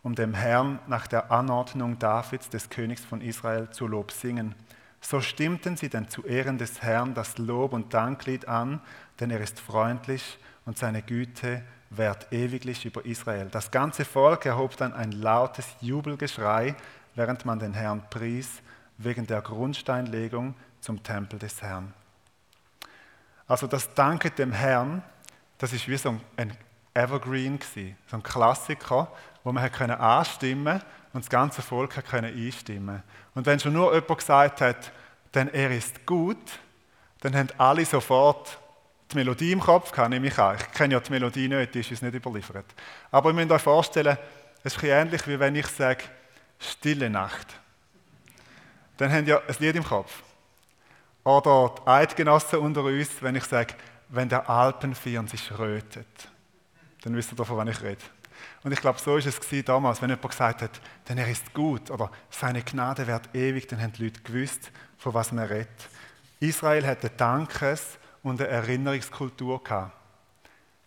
um 0.03 0.15
dem 0.15 0.33
Herrn 0.33 0.79
nach 0.87 1.07
der 1.07 1.31
Anordnung 1.31 1.99
Davids, 1.99 2.49
des 2.49 2.69
Königs 2.69 3.03
von 3.03 3.21
Israel, 3.21 3.69
zu 3.69 3.87
Lob 3.87 4.11
singen. 4.11 4.55
So 5.01 5.21
stimmten 5.21 5.77
sie 5.77 5.89
denn 5.89 6.09
zu 6.09 6.25
Ehren 6.25 6.57
des 6.57 6.81
Herrn 6.81 7.13
das 7.13 7.37
Lob 7.37 7.73
und 7.73 7.93
Danklied 7.93 8.47
an, 8.47 8.81
denn 9.19 9.29
er 9.29 9.39
ist 9.39 9.59
freundlich 9.59 10.39
und 10.65 10.77
seine 10.77 11.03
Güte 11.03 11.63
währt 11.91 12.31
ewiglich 12.31 12.85
über 12.85 13.05
Israel. 13.05 13.47
Das 13.51 13.69
ganze 13.69 14.05
Volk 14.05 14.45
erhob 14.45 14.75
dann 14.77 14.93
ein 14.93 15.11
lautes 15.11 15.67
Jubelgeschrei, 15.81 16.75
während 17.13 17.45
man 17.45 17.59
den 17.59 17.73
Herrn 17.73 18.03
pries, 18.09 18.61
wegen 18.97 19.27
der 19.27 19.41
Grundsteinlegung 19.41 20.55
zum 20.81 21.03
Tempel 21.03 21.39
des 21.39 21.61
Herrn. 21.61 21.93
Also 23.47 23.67
das 23.67 23.93
Danke 23.93 24.31
dem 24.31 24.51
Herrn, 24.51 25.03
das 25.57 25.73
ist 25.73 25.87
wie 25.87 25.97
so 25.97 26.19
ein 26.37 26.57
Evergreen 26.93 27.59
gewesen, 27.59 27.97
so 28.07 28.17
ein 28.17 28.23
Klassiker, 28.23 29.11
wo 29.43 29.51
man 29.51 29.63
hat 29.63 29.79
anstimmen 29.81 30.81
und 31.13 31.23
das 31.23 31.29
ganze 31.29 31.61
Volk 31.61 31.95
hat 31.97 32.11
einstimmen 32.13 33.03
Und 33.35 33.45
wenn 33.45 33.59
schon 33.59 33.73
nur 33.73 33.93
jemand 33.93 34.17
gesagt 34.17 34.61
hat, 34.61 34.91
denn 35.33 35.53
er 35.53 35.71
ist 35.71 36.05
gut, 36.05 36.59
dann 37.21 37.35
haben 37.35 37.49
alle 37.57 37.85
sofort 37.85 38.57
die 39.11 39.17
Melodie 39.17 39.51
im 39.51 39.59
Kopf 39.59 39.91
gehabt, 39.91 40.09
nehme 40.09 40.27
ich 40.27 40.39
an. 40.39 40.57
Ich 40.57 40.71
kenne 40.71 40.93
ja 40.93 40.99
die 40.99 41.11
Melodie 41.11 41.47
nicht, 41.47 41.75
die 41.75 41.81
ist 41.81 41.91
uns 41.91 42.01
nicht 42.01 42.15
überliefert. 42.15 42.65
Aber 43.11 43.29
ihr 43.29 43.33
müsst 43.33 43.51
euch 43.51 43.61
vorstellen, 43.61 44.17
es 44.63 44.75
ist 44.75 44.83
ähnlich, 44.83 45.27
wie 45.27 45.39
wenn 45.39 45.55
ich 45.55 45.67
sage, 45.67 46.03
stille 46.59 47.09
Nacht. 47.09 47.47
Dann 48.97 49.11
haben 49.11 49.27
ja 49.27 49.39
ein 49.47 49.55
Lied 49.59 49.75
im 49.75 49.83
Kopf. 49.83 50.23
Oder 51.25 51.73
die 51.75 51.87
Eidgenossen 51.87 52.59
unter 52.59 52.83
uns, 52.83 53.09
wenn 53.21 53.35
ich 53.35 53.43
sage, 53.43 53.73
wenn 54.09 54.29
der 54.29 54.47
Alpenfirn 54.49 55.27
sich 55.27 55.51
rötet. 55.57 56.29
Dann 57.01 57.15
wisst 57.15 57.33
ihr, 57.33 57.35
davon 57.35 57.57
was 57.57 57.67
ich 57.67 57.81
rede. 57.81 58.01
Und 58.63 58.71
ich 58.71 58.79
glaube, 58.79 58.99
so 58.99 59.11
war 59.11 59.17
es 59.17 59.65
damals, 59.65 60.01
wenn 60.01 60.09
jemand 60.09 60.29
gesagt 60.29 60.61
hat, 60.61 60.81
denn 61.09 61.17
er 61.17 61.27
ist 61.27 61.53
gut 61.53 61.89
oder 61.89 62.11
seine 62.29 62.61
Gnade 62.61 63.07
wird 63.07 63.33
ewig, 63.33 63.67
dann 63.67 63.81
haben 63.81 63.93
die 63.93 64.03
Leute 64.05 64.21
gewusst, 64.21 64.71
von 64.97 65.13
was 65.13 65.31
man 65.31 65.45
redet. 65.45 65.89
Israel 66.39 66.85
hatte 66.85 67.09
Dankes- 67.09 67.97
und 68.21 68.39
eine 68.39 68.49
Erinnerungskultur 68.49 69.63
gehabt. 69.63 69.93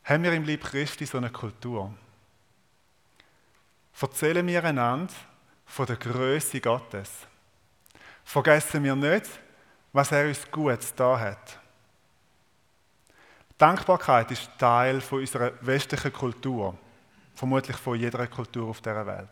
Haben 0.04 0.22
wir 0.22 0.32
im 0.32 0.44
Lieb 0.44 0.62
Christi 0.64 1.04
so 1.04 1.18
eine 1.18 1.30
Kultur? 1.30 1.92
Erzählen 4.00 4.46
wir 4.46 4.62
einander 4.64 5.12
von 5.66 5.86
der 5.86 5.96
Größe 5.96 6.60
Gottes. 6.60 7.10
Vergessen 8.24 8.84
wir 8.84 8.94
nicht, 8.94 9.28
was 9.98 10.12
er 10.12 10.28
uns 10.28 10.48
Gutes 10.48 10.94
da 10.94 11.18
hat. 11.18 11.58
Dankbarkeit 13.58 14.30
ist 14.30 14.48
Teil 14.56 15.00
von 15.00 15.18
unserer 15.18 15.50
westlichen 15.60 16.12
Kultur, 16.12 16.78
vermutlich 17.34 17.76
von 17.76 17.98
jeder 17.98 18.24
Kultur 18.28 18.68
auf 18.68 18.80
der 18.80 19.04
Welt. 19.04 19.28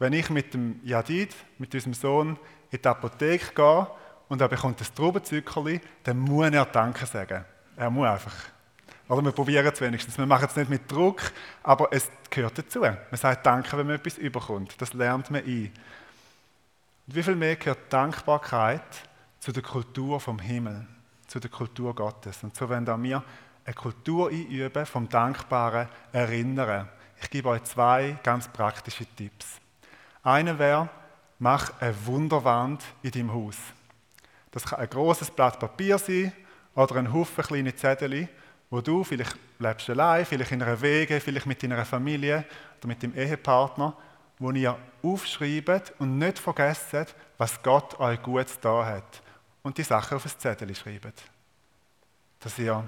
wenn 0.00 0.14
ich 0.14 0.30
mit 0.30 0.52
dem 0.52 0.80
Jadid, 0.82 1.32
mit 1.58 1.72
unserem 1.74 1.94
Sohn, 1.94 2.38
in 2.72 2.82
die 2.82 2.88
Apotheke 2.88 3.54
gehe 3.54 3.86
und 4.28 4.40
er 4.40 4.48
bekommt 4.48 4.80
ein 4.80 4.94
Traubenzückerli, 4.96 5.80
dann 6.02 6.18
muss 6.18 6.50
er 6.50 6.64
Danke 6.64 7.06
sagen. 7.06 7.44
Er 7.76 7.90
muss 7.90 8.08
einfach. 8.08 8.34
Oder 9.08 9.22
wir 9.22 9.32
probieren 9.32 9.70
es 9.72 9.80
wenigstens. 9.80 10.18
Wir 10.18 10.26
machen 10.26 10.48
es 10.50 10.56
nicht 10.56 10.70
mit 10.70 10.90
Druck, 10.90 11.20
aber 11.62 11.88
es 11.92 12.10
gehört 12.28 12.58
dazu. 12.58 12.80
Man 12.80 12.96
sagt 13.12 13.46
Danke, 13.46 13.78
wenn 13.78 13.86
man 13.86 13.96
etwas 13.96 14.18
überkommt. 14.18 14.74
Das 14.80 14.92
lernt 14.92 15.30
man 15.30 15.44
ein. 15.44 15.70
Und 17.10 17.16
wie 17.16 17.24
viel 17.24 17.34
mehr 17.34 17.56
gehört 17.56 17.92
Dankbarkeit 17.92 19.02
zu 19.40 19.50
der 19.50 19.64
Kultur 19.64 20.20
vom 20.20 20.38
Himmel, 20.38 20.86
zu 21.26 21.40
der 21.40 21.50
Kultur 21.50 21.92
Gottes. 21.92 22.44
Und 22.44 22.54
so 22.54 22.68
werden 22.68 23.02
wir 23.02 23.24
eine 23.64 23.74
Kultur 23.74 24.30
einüben, 24.30 24.86
vom 24.86 25.08
Dankbaren 25.08 25.88
erinnern. 26.12 26.88
Ich 27.20 27.28
gebe 27.28 27.48
euch 27.48 27.64
zwei 27.64 28.16
ganz 28.22 28.46
praktische 28.46 29.06
Tipps. 29.06 29.58
Einer 30.22 30.56
wäre, 30.56 30.88
mach 31.40 31.80
eine 31.80 31.96
Wunderwand 32.06 32.84
in 33.02 33.10
deinem 33.10 33.34
Haus. 33.34 33.56
Das 34.52 34.64
kann 34.64 34.78
ein 34.78 34.88
großes 34.88 35.32
Blatt 35.32 35.58
Papier 35.58 35.98
sein 35.98 36.32
oder 36.76 36.94
ein 36.94 37.12
Haufen 37.12 37.42
kleine 37.42 37.74
Zettel, 37.74 38.28
wo 38.70 38.80
du 38.80 39.02
vielleicht 39.02 39.36
lebst 39.58 39.90
allein, 39.90 40.24
vielleicht 40.24 40.52
in 40.52 40.62
einer 40.62 40.80
Wege, 40.80 41.18
vielleicht 41.18 41.46
mit 41.46 41.60
deiner 41.60 41.84
Familie 41.84 42.44
oder 42.78 42.86
mit 42.86 43.02
dem 43.02 43.16
Ehepartner, 43.16 43.96
wo 44.40 44.50
ihr 44.50 44.76
aufschreibt 45.02 45.92
und 45.98 46.18
nicht 46.18 46.38
vergesst, 46.38 47.14
was 47.38 47.62
Gott 47.62 48.00
euch 48.00 48.20
gut 48.22 48.46
da 48.62 48.84
hat 48.84 49.22
und 49.62 49.78
die 49.78 49.82
Sachen 49.82 50.16
auf 50.16 50.24
ein 50.24 50.32
Zettel 50.36 50.74
schreibt. 50.74 51.22
Dass 52.40 52.58
ihr, 52.58 52.82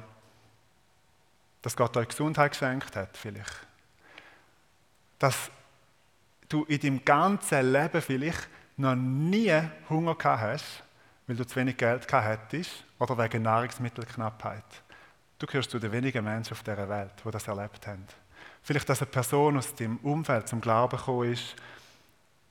dass 1.61 1.77
Gott 1.77 1.97
euch 1.97 2.09
Gesundheit 2.09 2.53
geschenkt 2.53 2.97
hat, 2.97 3.17
vielleicht. 3.17 3.55
Dass 5.19 5.51
du 6.49 6.65
in 6.65 6.81
deinem 6.81 7.05
ganzen 7.05 7.71
Leben 7.71 8.01
vielleicht 8.01 8.49
noch 8.79 8.97
nie 8.97 9.53
Hunger 9.91 10.15
gehabt 10.15 10.41
hast, 10.41 10.83
weil 11.27 11.37
du 11.37 11.47
zu 11.47 11.57
wenig 11.57 11.77
Geld 11.77 12.09
gehabt 12.09 12.53
hättest 12.53 12.85
oder 12.99 13.17
wegen 13.19 13.43
Nahrungsmittelknappheit. 13.43 14.65
Du 15.39 15.47
gehörst 15.47 15.71
zu 15.71 15.79
den 15.79 15.93
wenigen 15.93 16.25
Menschen 16.25 16.53
auf 16.53 16.63
dieser 16.63 16.89
Welt, 16.89 17.13
die 17.25 17.31
das 17.31 17.47
erlebt 17.47 17.87
haben. 17.87 18.07
Vielleicht, 18.63 18.89
dass 18.89 19.01
eine 19.03 19.11
Person 19.11 19.59
aus 19.59 19.75
deinem 19.75 19.97
Umfeld 19.99 20.49
zum 20.49 20.61
Glauben 20.61 20.97
gekommen 20.97 21.33
ist, 21.33 21.57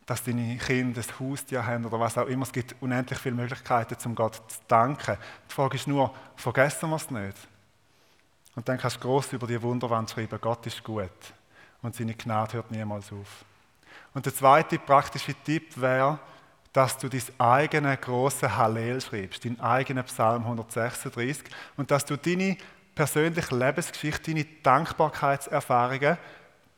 dass 0.06 0.24
deine 0.24 0.58
Kinder 0.58 1.02
ein 1.02 1.20
Haustier 1.20 1.66
haben 1.66 1.86
oder 1.86 2.00
was 2.00 2.18
auch 2.18 2.28
immer. 2.28 2.44
Es 2.44 2.52
gibt 2.52 2.76
unendlich 2.82 3.18
viele 3.20 3.36
Möglichkeiten, 3.36 3.96
um 4.06 4.16
Gott 4.16 4.36
zu 4.36 4.60
danken. 4.68 5.18
Die 5.50 5.54
Frage 5.54 5.76
ist 5.76 5.88
nur, 5.88 6.14
vergessen 6.36 6.90
wir 6.90 6.98
es 6.98 7.10
nicht? 7.10 7.38
Und 8.56 8.68
dann 8.68 8.78
kannst 8.78 8.98
du 8.98 9.02
gross 9.02 9.32
über 9.32 9.48
die 9.48 9.62
Wunderwand 9.62 10.10
schreiben, 10.10 10.38
Gott 10.42 10.66
ist 10.66 10.84
gut 10.84 11.10
und 11.82 11.96
seine 11.96 12.14
Gnade 12.14 12.54
hört 12.54 12.72
niemals 12.72 13.12
auf. 13.14 13.46
Und 14.14 14.26
der 14.26 14.36
zweite 14.36 14.78
praktische 14.78 15.34
Tipp 15.34 15.80
wäre, 15.80 16.20
dass 16.74 16.98
du 16.98 17.10
dein 17.10 17.24
eigene 17.38 17.96
große 17.96 18.56
Hallel 18.56 19.02
schreibst, 19.02 19.46
deinen 19.46 19.60
eigenen 19.60 20.04
Psalm 20.06 20.44
136 20.44 21.44
und 21.78 21.92
dass 21.92 22.06
du 22.06 22.18
deine 22.18 22.58
persönliche 22.96 23.56
Lebensgeschichte, 23.56 24.32
deine 24.32 24.46
Dankbarkeitserfahrungen 24.64 26.18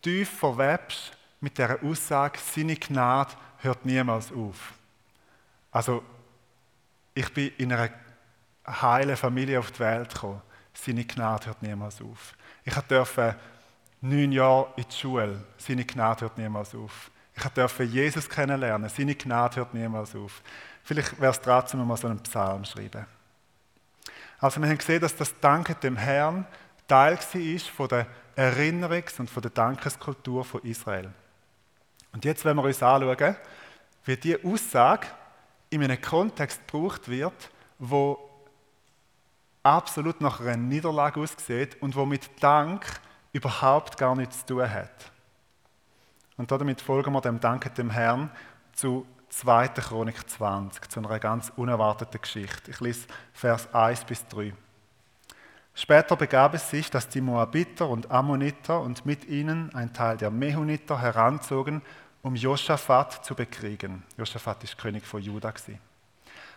tief 0.01 0.29
verwebst 0.29 1.11
mit 1.39 1.57
der 1.57 1.81
Aussage, 1.83 2.39
seine 2.39 2.75
Gnade 2.75 3.33
hört 3.57 3.85
niemals 3.85 4.31
auf. 4.31 4.73
Also, 5.71 6.03
ich 7.13 7.33
bin 7.33 7.51
in 7.57 7.73
einer 7.73 7.89
heilen 8.67 9.17
Familie 9.17 9.59
auf 9.59 9.71
die 9.71 9.79
Welt 9.79 10.13
gekommen. 10.13 10.41
Seine 10.73 11.05
Gnade 11.05 11.47
hört 11.47 11.61
niemals 11.61 12.01
auf. 12.01 12.33
Ich 12.63 12.73
durfte 12.73 13.35
neun 14.01 14.31
Jahre 14.31 14.73
in 14.77 14.85
die 14.89 14.95
Schule. 14.95 15.43
Seine 15.57 15.85
Gnade 15.85 16.21
hört 16.21 16.37
niemals 16.37 16.73
auf. 16.75 17.11
Ich 17.35 17.43
durfte 17.43 17.83
Jesus 17.83 18.29
kennenlernen. 18.29 18.89
Seine 18.89 19.15
Gnade 19.15 19.57
hört 19.57 19.73
niemals 19.73 20.15
auf. 20.15 20.41
Vielleicht 20.83 21.19
wäre 21.19 21.31
es 21.31 21.41
dran, 21.41 21.87
mal 21.87 21.97
so 21.97 22.07
einen 22.07 22.21
Psalm 22.21 22.63
zu 22.63 22.73
schreiben. 22.73 23.05
Also 24.43 24.61
wir 24.61 24.67
haben 24.67 24.77
gesehen, 24.77 24.99
dass 24.99 25.15
das 25.15 25.33
Danke 25.39 25.73
dem 25.73 25.95
Herrn 25.95 26.45
Teil 26.85 27.17
war 27.17 27.59
von 27.73 27.87
der 27.87 28.07
Erinnerungs- 28.35 29.17
und 29.21 29.29
von 29.29 29.41
der 29.41 29.51
Dankeskultur 29.51 30.43
von 30.43 30.61
Israel. 30.63 31.13
Und 32.11 32.25
jetzt 32.25 32.43
wenn 32.43 32.57
wir 32.57 32.63
uns 32.65 32.83
anschauen, 32.83 33.37
wie 34.03 34.17
diese 34.17 34.43
Aussage 34.43 35.07
in 35.69 35.81
einem 35.81 36.01
Kontext 36.01 36.59
gebraucht 36.67 37.07
wird, 37.07 37.51
wo 37.79 38.19
absolut 39.63 40.19
nach 40.19 40.41
einer 40.41 40.57
Niederlage 40.57 41.21
aussieht 41.21 41.81
und 41.81 41.95
wo 41.95 42.05
mit 42.05 42.29
Dank 42.43 42.85
überhaupt 43.31 43.97
gar 43.97 44.13
nichts 44.13 44.39
zu 44.45 44.55
tun 44.55 44.69
hat. 44.69 45.09
Und 46.35 46.51
damit 46.51 46.81
folgen 46.81 47.13
wir 47.13 47.21
dem 47.21 47.39
Dank 47.39 47.73
dem 47.75 47.91
Herrn 47.91 48.29
zu 48.73 49.07
2. 49.33 49.67
Chronik 49.69 50.29
20, 50.29 50.89
zu 50.89 50.99
einer 50.99 51.19
ganz 51.19 51.51
unerwarteten 51.55 52.21
Geschichte. 52.21 52.69
Ich 52.69 52.79
lese 52.79 53.07
Vers 53.33 53.73
1 53.73 54.05
bis 54.05 54.27
3. 54.27 54.53
Später 55.73 56.15
begab 56.15 56.53
es 56.53 56.69
sich, 56.69 56.91
dass 56.91 57.09
die 57.09 57.19
Moabiter 57.19 57.89
und 57.89 58.11
Ammoniter 58.11 58.79
und 58.79 59.07
mit 59.07 59.25
ihnen 59.25 59.73
ein 59.73 59.91
Teil 59.91 60.17
der 60.17 60.29
Mehuniter 60.29 61.01
heranzogen 61.01 61.81
um 62.21 62.35
Josaphat 62.35 63.25
zu 63.25 63.35
bekriegen. 63.35 64.01
Josaphat 64.17 64.63
ist 64.63 64.77
König 64.77 65.05
von 65.05 65.21
Juda. 65.21 65.53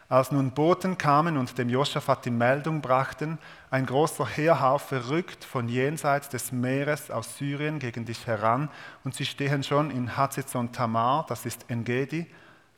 Als 0.09 0.31
nun 0.31 0.53
Boten 0.53 0.97
kamen 0.97 1.37
und 1.37 1.59
dem 1.59 1.69
Josaphat 1.69 2.25
die 2.25 2.31
Meldung 2.31 2.81
brachten, 2.81 3.39
ein 3.71 3.85
großer 3.85 4.27
Heerhaufe 4.27 5.09
rückt 5.09 5.45
von 5.45 5.69
jenseits 5.69 6.29
des 6.29 6.53
Meeres 6.53 7.11
aus 7.11 7.37
Syrien 7.37 7.81
gegen 7.81 8.05
dich 8.05 8.29
heran 8.29 8.71
und 9.03 9.17
sie 9.17 9.27
stehen 9.27 9.65
schon 9.65 9.91
in 9.91 10.17
Hazezon 10.17 10.71
Tamar, 10.71 11.27
das 11.29 11.45
ist 11.45 11.69
Engedi, 11.69 12.27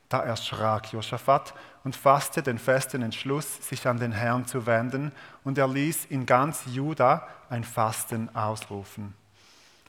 da 0.09 0.21
erschrak 0.23 0.93
Josaphat 0.93 1.55
und 1.85 1.97
fasste 1.97 2.43
den 2.43 2.59
festen 2.59 3.03
Entschluss, 3.03 3.69
sich 3.69 3.87
an 3.87 3.99
den 3.99 4.13
Herrn 4.13 4.47
zu 4.47 4.67
wenden, 4.67 5.13
und 5.45 5.59
er 5.59 5.69
ließ 5.69 6.07
in 6.07 6.27
ganz 6.27 6.63
Juda 6.67 7.27
ein 7.51 7.65
Fasten 7.65 8.35
ausrufen. 8.35 9.15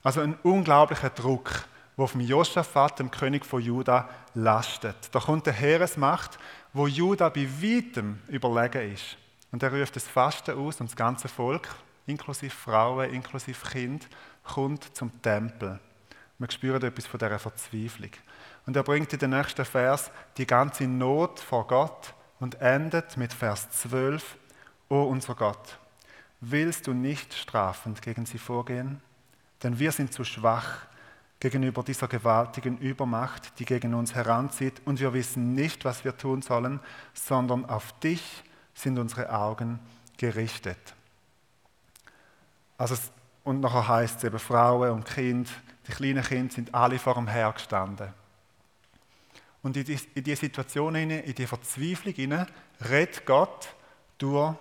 Also 0.04 0.22
ein 0.22 0.36
unglaublicher 0.44 1.10
Druck 1.10 1.66
wo 2.00 2.06
auf 2.06 2.16
Josaphat, 2.16 2.98
dem 3.00 3.12
König 3.12 3.46
von 3.46 3.62
Juda, 3.62 4.08
lastet. 4.34 4.96
Da 5.12 5.20
kommt 5.20 5.46
eine 5.48 5.58
Heeresmacht, 5.58 6.40
wo 6.72 6.88
Juda 6.88 7.28
bei 7.28 7.46
weitem 7.62 8.22
überlegen 8.30 8.94
ist. 8.94 9.18
Und 9.52 9.62
er 9.64 9.74
ruft 9.74 9.98
das 9.98 10.08
Fasten 10.08 10.58
aus 10.58 10.80
und 10.80 10.90
das 10.90 10.96
ganze 10.96 11.28
Volk, 11.28 11.68
inklusive 12.06 12.56
Frauen, 12.56 13.14
inklusive 13.14 13.68
Kind, 13.70 14.08
kommt 14.46 14.96
zum 14.96 15.22
Tempel. 15.22 15.78
Wir 16.40 16.50
spüren 16.50 16.82
etwas 16.82 17.06
von 17.06 17.20
dieser 17.20 17.38
Verzweiflung. 17.38 18.12
Und 18.66 18.76
er 18.76 18.84
bringt 18.84 19.12
in 19.14 19.20
den 19.20 19.32
nächsten 19.32 19.66
Vers 19.66 20.10
die 20.38 20.48
ganze 20.48 20.88
Not 20.88 21.40
vor 21.40 21.68
Gott 21.68 22.14
und 22.40 22.62
endet 22.62 23.18
mit 23.18 23.34
Vers 23.34 23.70
12. 23.72 24.38
O 24.88 25.04
unser 25.04 25.36
Gott, 25.36 25.78
willst 26.40 26.88
du 26.88 26.94
nicht 26.94 27.34
strafend 27.34 28.02
gegen 28.02 28.26
sie 28.26 28.40
vorgehen? 28.40 29.02
Denn 29.62 29.78
wir 29.78 29.92
sind 29.92 30.14
zu 30.14 30.24
schwach, 30.24 30.88
gegenüber 31.40 31.84
dieser 31.84 32.08
gewaltigen 32.08 32.78
Übermacht, 32.78 33.60
die 33.60 33.66
gegen 33.66 33.94
uns 33.94 34.14
heranzieht, 34.14 34.82
und 34.86 35.00
wir 35.00 35.14
wissen 35.14 35.54
nicht, 35.54 35.86
was 35.86 36.04
wir 36.04 36.18
tun 36.18 36.42
sollen, 36.42 36.80
sondern 37.14 37.66
auf 37.66 37.98
dich 38.00 38.44
sind 38.74 38.98
unsere 38.98 39.32
Augen 39.32 39.80
gerichtet. 40.18 40.78
Also, 42.78 42.96
und 43.44 43.60
nachher 43.62 43.88
heißt 43.88 44.18
es 44.18 44.24
eben, 44.24 44.40
Frauen 44.40 44.92
und 44.92 45.06
Kind, 45.06 45.50
die 45.88 45.92
kleinen 45.92 46.24
Kinder 46.24 46.54
sind 46.54 46.74
alle 46.74 47.00
vor 47.00 47.16
dem 47.16 47.28
Herr 47.28 47.52
gestanden. 47.54 48.14
Und 49.62 49.76
in 49.76 49.84
diese 49.84 50.08
die 50.16 50.36
Situation, 50.36 50.96
in 50.96 51.34
die 51.34 51.48
Verzweiflung, 51.48 52.46
redet 52.90 53.26
Gott 53.26 53.70
durch 54.18 54.56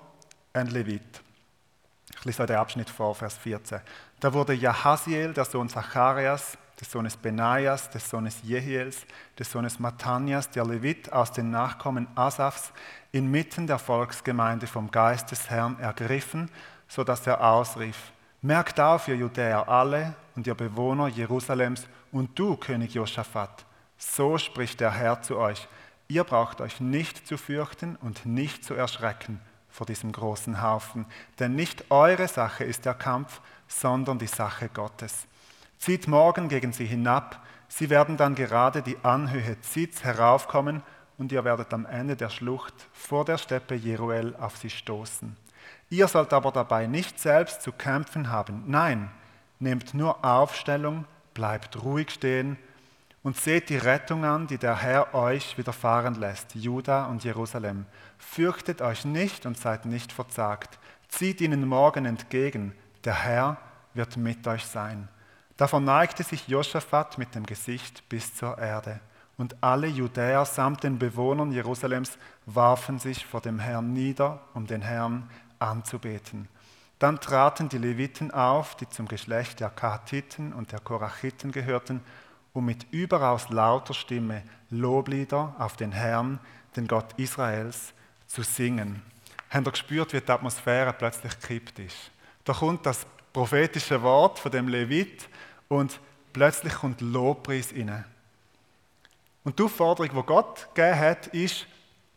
einen 0.53 0.71
Levit. 0.71 1.23
Ich 2.17 2.25
lese 2.25 2.47
den 2.47 2.57
Abschnitt 2.57 2.91
vor, 2.91 3.15
Vers 3.15 3.37
14. 3.39 3.81
Da 4.19 4.33
wurde 4.33 4.55
Jahaziel, 4.55 5.33
der 5.33 5.45
Sohn 5.45 5.69
Zacharias, 5.69 6.59
des 6.81 6.91
Sohnes 6.91 7.17
Benaias, 7.17 7.91
des 7.91 8.09
Sohnes 8.09 8.39
Jehiels, 8.43 9.05
des 9.39 9.51
Sohnes 9.51 9.79
Matanias, 9.79 10.51
der 10.51 10.65
Levit 10.65 11.13
aus 11.13 11.33
den 11.33 11.51
Nachkommen 11.51 12.07
Asafs, 12.15 12.73
inmitten 13.13 13.67
der 13.67 13.79
Volksgemeinde 13.79 14.67
vom 14.67 14.91
Geist 14.91 15.31
des 15.31 15.51
Herrn 15.51 15.79
ergriffen, 15.81 16.51
so 16.89 17.05
dass 17.05 17.27
er 17.27 17.43
ausrief, 17.43 18.13
Merkt 18.41 18.79
auf, 18.79 19.09
ihr 19.09 19.17
Judäer 19.17 19.69
alle 19.69 20.15
und 20.37 20.47
ihr 20.47 20.55
Bewohner 20.55 21.09
Jerusalems 21.09 21.89
und 22.13 22.39
du, 22.39 22.57
König 22.57 22.95
Josaphat, 22.95 23.65
so 23.97 24.39
spricht 24.39 24.79
der 24.79 24.93
Herr 24.93 25.21
zu 25.23 25.37
euch, 25.37 25.67
ihr 26.07 26.23
braucht 26.23 26.61
euch 26.61 26.79
nicht 26.81 27.27
zu 27.27 27.37
fürchten 27.37 27.97
und 27.97 28.27
nicht 28.27 28.65
zu 28.65 28.75
erschrecken 28.75 29.41
vor 29.69 29.87
diesem 29.87 30.13
großen 30.13 30.63
Haufen, 30.63 31.07
denn 31.41 31.57
nicht 31.57 31.91
eure 31.91 32.29
Sache 32.29 32.63
ist 32.63 32.85
der 32.85 32.95
Kampf, 32.95 33.41
sondern 33.67 34.21
die 34.21 34.29
Sache 34.29 34.69
Gottes. 34.69 35.27
Zieht 35.77 36.07
morgen 36.07 36.49
gegen 36.49 36.73
sie 36.73 36.87
hinab, 36.87 37.45
sie 37.67 37.91
werden 37.91 38.17
dann 38.17 38.37
gerade 38.37 38.83
die 38.83 38.99
Anhöhe 39.03 39.61
Zitz 39.63 40.05
heraufkommen 40.05 40.83
und 41.17 41.33
ihr 41.33 41.45
werdet 41.45 41.75
am 41.75 41.87
Ende 41.87 42.15
der 42.15 42.31
Schlucht 42.31 42.75
vor 42.93 43.25
der 43.25 43.39
Steppe 43.39 43.75
Jeruel 43.75 44.37
auf 44.37 44.57
sie 44.57 44.71
stoßen. 44.71 45.37
Ihr 45.91 46.09
sollt 46.09 46.33
aber 46.33 46.53
dabei 46.53 46.87
nicht 46.87 47.19
selbst 47.19 47.63
zu 47.63 47.73
kämpfen 47.73 48.31
haben. 48.31 48.65
Nein, 48.67 49.11
nehmt 49.59 49.95
nur 49.95 50.25
Aufstellung, 50.25 51.07
bleibt 51.35 51.83
ruhig 51.83 52.11
stehen 52.11 52.59
und 53.23 53.37
seht 53.37 53.71
die 53.71 53.77
Rettung 53.77 54.25
an, 54.25 54.47
die 54.47 54.59
der 54.59 54.77
Herr 54.77 55.15
euch 55.15 55.57
widerfahren 55.57 56.15
lässt, 56.15 56.55
Juda 56.55 57.07
und 57.07 57.25
Jerusalem. 57.25 57.87
Fürchtet 58.19 58.83
euch 58.83 59.05
nicht 59.05 59.47
und 59.47 59.59
seid 59.59 59.87
nicht 59.87 60.13
verzagt. 60.13 60.79
Zieht 61.09 61.41
ihnen 61.41 61.67
morgen 61.67 62.05
entgegen, 62.05 62.75
der 63.05 63.25
Herr 63.25 63.57
wird 63.95 64.17
mit 64.17 64.47
euch 64.47 64.67
sein. 64.67 65.09
Da 65.57 65.67
verneigte 65.67 66.23
sich 66.23 66.49
Josaphat 66.49 67.19
mit 67.19 67.35
dem 67.35 67.45
Gesicht 67.45 68.09
bis 68.09 68.35
zur 68.35 68.59
Erde. 68.59 69.01
Und 69.37 69.57
alle 69.63 69.87
Judäer 69.87 70.45
samt 70.45 70.83
den 70.85 70.99
Bewohnern 70.99 71.53
Jerusalems 71.53 72.19
warfen 72.47 72.99
sich 72.99 73.25
vor 73.25 73.41
dem 73.41 73.59
Herrn 73.59 73.93
nieder, 73.93 74.41
um 74.55 74.67
den 74.67 74.83
Herrn 74.83 75.29
anzubeten. 75.59 76.49
Dann 76.99 77.21
traten 77.21 77.69
die 77.69 77.79
Leviten 77.79 78.33
auf, 78.33 78.77
die 78.77 78.89
zum 78.89 79.07
Geschlecht 79.07 79.61
der 79.61 79.71
Kahatiten 79.71 80.53
und 80.53 80.73
der 80.73 80.81
Korachiten 80.81 81.53
gehörten, 81.53 82.01
um 82.53 82.65
mit 82.65 82.87
überaus 82.91 83.51
lauter 83.51 83.95
Stimme 83.95 84.43
Loblieder 84.71 85.55
auf 85.59 85.77
den 85.77 85.93
Herrn, 85.93 86.41
den 86.77 86.89
Gott 86.89 87.13
Israels, 87.17 87.93
zu 88.27 88.43
singen. 88.43 89.03
Habt 89.51 89.67
ihr 89.67 89.71
gespürt, 89.71 90.13
wie 90.13 90.21
die 90.21 90.31
Atmosphäre 90.31 90.93
plötzlich 90.93 91.39
gekippt 91.41 91.79
ist? 91.79 92.11
Da 92.45 92.53
kommt 92.53 92.85
das 92.85 93.07
prophetische 93.33 94.03
Wort 94.03 94.39
von 94.39 94.51
dem 94.51 94.69
Levit 94.69 95.29
und 95.69 96.01
plötzlich 96.33 96.75
kommt 96.75 97.01
Lobpreis 97.01 97.73
rein. 97.73 98.05
Und 99.45 99.59
die 99.59 99.63
Aufforderung, 99.63 100.11
die 100.15 100.27
Gott 100.27 100.69
gegeben 100.75 100.99
hat, 100.99 101.27
ist, 101.29 101.67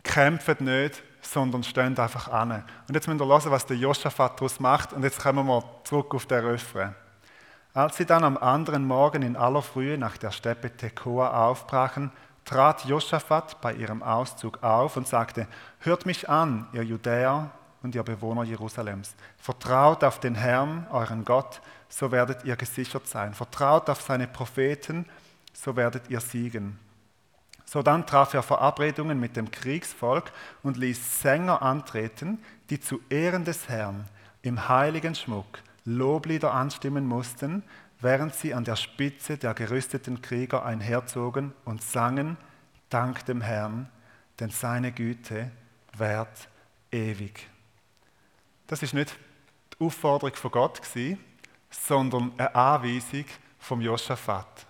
kämpft 0.04 0.60
nicht, 0.60 1.04
sondern 1.22 1.64
steht 1.64 2.00
einfach 2.00 2.28
an. 2.28 2.64
Und 2.88 2.96
jetzt 2.96 3.08
müssen 3.08 3.20
wir 3.20 3.28
hören, 3.28 3.52
was 3.52 3.66
der 3.66 3.78
Josaphat 3.78 4.40
daraus 4.40 4.60
macht. 4.60 4.94
Und 4.94 5.04
jetzt 5.04 5.20
kommen 5.22 5.46
wir 5.48 5.64
zurück 5.84 6.14
auf 6.16 6.26
den 6.26 6.46
Refrain. 6.46 6.96
Als 7.74 7.98
sie 7.98 8.06
dann 8.06 8.24
am 8.24 8.38
anderen 8.38 8.86
Morgen 8.86 9.22
in 9.22 9.38
aller 9.38 9.62
Frühe 9.62 9.98
nach 9.98 10.18
der 10.18 10.32
Steppe 10.32 10.76
Tekoa 10.76 11.48
aufbrachen, 11.48 12.12
trat 12.44 12.84
Josaphat 12.86 13.62
bei 13.62 13.74
ihrem 13.74 14.04
Auszug 14.04 14.62
auf 14.62 14.98
und 14.98 15.08
sagte, 15.08 15.48
Hört 15.80 16.06
mich 16.06 16.28
an, 16.28 16.68
ihr 16.74 16.84
Judäer 16.84 17.50
und 17.82 17.96
ihr 17.96 18.04
Bewohner 18.04 18.44
Jerusalems. 18.44 19.16
Vertraut 19.38 20.04
auf 20.04 20.20
den 20.20 20.36
Herrn, 20.36 20.86
euren 20.92 21.24
Gott, 21.24 21.62
so 21.88 22.12
werdet 22.12 22.44
ihr 22.44 22.56
gesichert 22.56 23.08
sein. 23.08 23.34
Vertraut 23.34 23.90
auf 23.90 24.02
seine 24.02 24.28
Propheten, 24.28 25.06
so 25.54 25.76
werdet 25.76 26.10
ihr 26.10 26.20
siegen. 26.20 26.78
So 27.72 27.82
dann 27.82 28.06
traf 28.06 28.34
er 28.34 28.44
Verabredungen 28.44 29.18
mit 29.18 29.38
dem 29.38 29.50
Kriegsvolk 29.50 30.34
und 30.62 30.76
ließ 30.76 31.22
Sänger 31.22 31.62
antreten, 31.62 32.44
die 32.70 32.82
zu 32.82 33.00
Ehren 33.10 33.46
des 33.46 33.70
Herrn 33.70 34.10
im 34.42 34.68
heiligen 34.68 35.16
Schmuck 35.16 35.60
Loblieder 35.86 36.54
anstimmen 36.54 37.06
mussten, 37.06 37.64
während 38.02 38.36
sie 38.36 38.54
an 38.54 38.66
der 38.66 38.76
Spitze 38.76 39.38
der 39.38 39.54
gerüsteten 39.54 40.22
Krieger 40.22 40.66
einherzogen 40.66 41.54
und 41.64 41.82
sangen, 41.82 42.36
Dank 42.90 43.26
dem 43.26 43.40
Herrn, 43.40 43.88
denn 44.42 44.50
seine 44.50 44.92
Güte 44.92 45.50
währt 45.96 46.50
ewig. 46.92 47.48
Das 48.68 48.84
ist 48.84 48.94
nicht 48.94 49.16
die 49.80 49.86
Aufforderung 49.86 50.36
von 50.36 50.52
Gott, 50.52 50.82
sondern 51.70 52.34
eine 52.38 52.54
Anweisung 52.54 53.24
vom 53.60 53.80
Josaphat. 53.80 54.68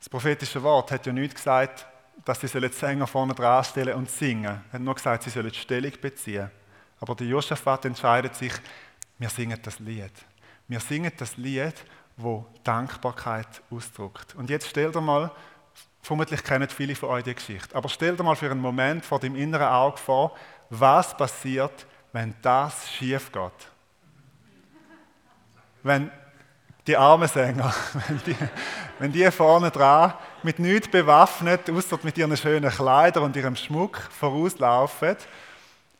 Das 0.00 0.08
prophetische 0.08 0.62
Wort 0.62 0.90
hat 0.90 1.06
ja 1.06 1.12
nicht 1.12 1.34
gesagt, 1.34 1.86
dass 2.24 2.40
sie 2.40 2.48
sollen 2.48 2.72
Sänger 2.72 3.06
vorne 3.06 3.34
dran 3.34 3.62
stellen 3.62 3.94
und 3.94 4.10
singen. 4.10 4.44
Er 4.44 4.72
hat 4.72 4.80
nur 4.80 4.94
gesagt, 4.94 5.22
sie 5.22 5.30
sollen 5.30 5.52
Stellung 5.52 5.92
beziehen. 6.00 6.50
Aber 7.00 7.14
der 7.14 7.26
Josaphat 7.26 7.84
entscheidet 7.84 8.34
sich, 8.34 8.52
wir 9.18 9.28
singen 9.28 9.58
das 9.62 9.78
Lied. 9.78 10.12
Wir 10.68 10.80
singen 10.80 11.12
das 11.16 11.36
Lied, 11.36 11.74
wo 12.16 12.46
Dankbarkeit 12.64 13.62
ausdrückt. 13.70 14.34
Und 14.36 14.48
jetzt 14.48 14.68
stell 14.68 14.90
dir 14.90 15.00
mal, 15.02 15.30
vermutlich 16.02 16.42
kennen 16.42 16.68
viele 16.68 16.94
von 16.94 17.10
euch 17.10 17.24
die 17.24 17.34
Geschichte, 17.34 17.74
aber 17.76 17.88
stell 17.88 18.16
dir 18.16 18.22
mal 18.22 18.36
für 18.36 18.50
einen 18.50 18.60
Moment 18.60 19.04
vor 19.04 19.20
dem 19.20 19.36
inneren 19.36 19.68
Auge 19.68 19.98
vor, 19.98 20.34
was 20.70 21.14
passiert, 21.16 21.86
wenn 22.12 22.34
das 22.42 22.90
schief 22.90 23.30
geht. 23.30 23.68
Wenn 25.82 26.10
die 26.86 26.96
armen 26.96 27.28
Sänger, 27.28 27.74
wenn 28.08 28.20
die, 28.26 28.36
wenn 28.98 29.12
die 29.12 29.30
vorne 29.30 29.70
dran 29.70 30.14
mit 30.42 30.58
nichts 30.58 30.88
bewaffnet, 30.88 31.68
außer 31.68 31.98
mit 32.02 32.16
ihren 32.18 32.36
schönen 32.36 32.70
Kleidern 32.70 33.24
und 33.24 33.36
ihrem 33.36 33.56
Schmuck 33.56 33.98
vorauslaufen, 33.98 35.16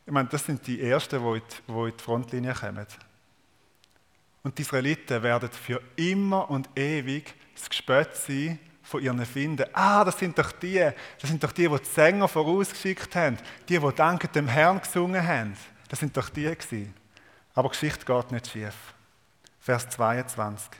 ich 0.05 0.11
meine, 0.11 0.29
das 0.29 0.45
sind 0.45 0.65
die 0.65 0.81
Ersten, 0.81 1.21
die 1.21 1.37
in 1.37 1.41
die, 1.41 1.71
die 1.71 1.89
in 1.89 1.97
die 1.97 2.03
Frontlinie 2.03 2.53
kommen. 2.53 2.87
Und 4.43 4.57
die 4.57 4.63
Israeliten 4.63 5.21
werden 5.21 5.49
für 5.51 5.81
immer 5.95 6.49
und 6.49 6.69
ewig 6.75 7.33
das 7.55 7.69
Gespött 7.69 8.15
sein 8.15 8.59
von 8.81 9.01
ihren 9.01 9.23
Finden. 9.25 9.65
Ah, 9.73 10.03
das 10.03 10.17
sind 10.17 10.37
doch 10.37 10.51
die, 10.51 10.79
das 11.19 11.29
sind 11.29 11.43
doch 11.43 11.51
die, 11.51 11.67
die 11.67 11.77
die 11.77 11.85
Sänger 11.85 12.27
vorausgeschickt 12.27 13.15
haben, 13.15 13.37
die, 13.69 13.77
die 13.77 13.91
danken 13.95 14.31
dem 14.33 14.47
Herrn 14.47 14.81
gesungen 14.81 15.25
haben. 15.25 15.55
Das 15.87 15.99
sind 15.99 16.17
doch 16.17 16.29
die 16.29 16.43
gewesen. 16.43 16.93
Aber 17.53 17.69
Geschichte 17.69 18.05
geht 18.05 18.31
nicht 18.31 18.47
schief. 18.47 18.75
Vers 19.61 19.89
22. 19.89 20.71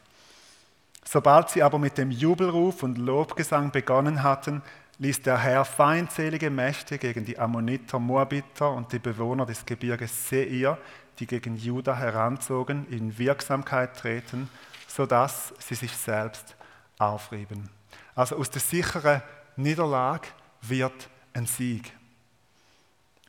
Sobald 1.06 1.50
sie 1.52 1.62
aber 1.62 1.78
mit 1.78 2.00
dem 2.00 2.10
Jubelruf 2.10 2.82
und 2.82 2.98
Lobgesang 2.98 3.72
begonnen 3.72 4.24
hatten, 4.24 4.64
ließ 4.98 5.22
der 5.22 5.38
Herr 5.38 5.66
feindselige 5.66 6.50
Mächte 6.50 6.98
gegen 6.98 7.24
die 7.24 7.38
Ammoniter, 7.38 8.00
Moabiter 8.00 8.72
und 8.72 8.92
die 8.92 9.00
Bewohner 9.00 9.46
des 9.46 9.66
Gebirges 9.66 10.30
Seir, 10.30 10.80
die 11.20 11.28
gegen 11.28 11.58
Juda 11.58 11.96
heranzogen, 11.96 12.88
in 12.90 13.18
Wirksamkeit 13.20 13.98
treten, 13.98 14.50
sodass 14.88 15.54
sie 15.60 15.76
sich 15.76 15.96
selbst 15.96 16.56
aufrieben. 16.98 17.70
Also 18.16 18.36
aus 18.36 18.50
der 18.50 18.62
sicheren 18.62 19.22
Niederlage 19.58 20.28
wird 20.62 21.10
ein 21.34 21.46
Sieg. 21.46 21.92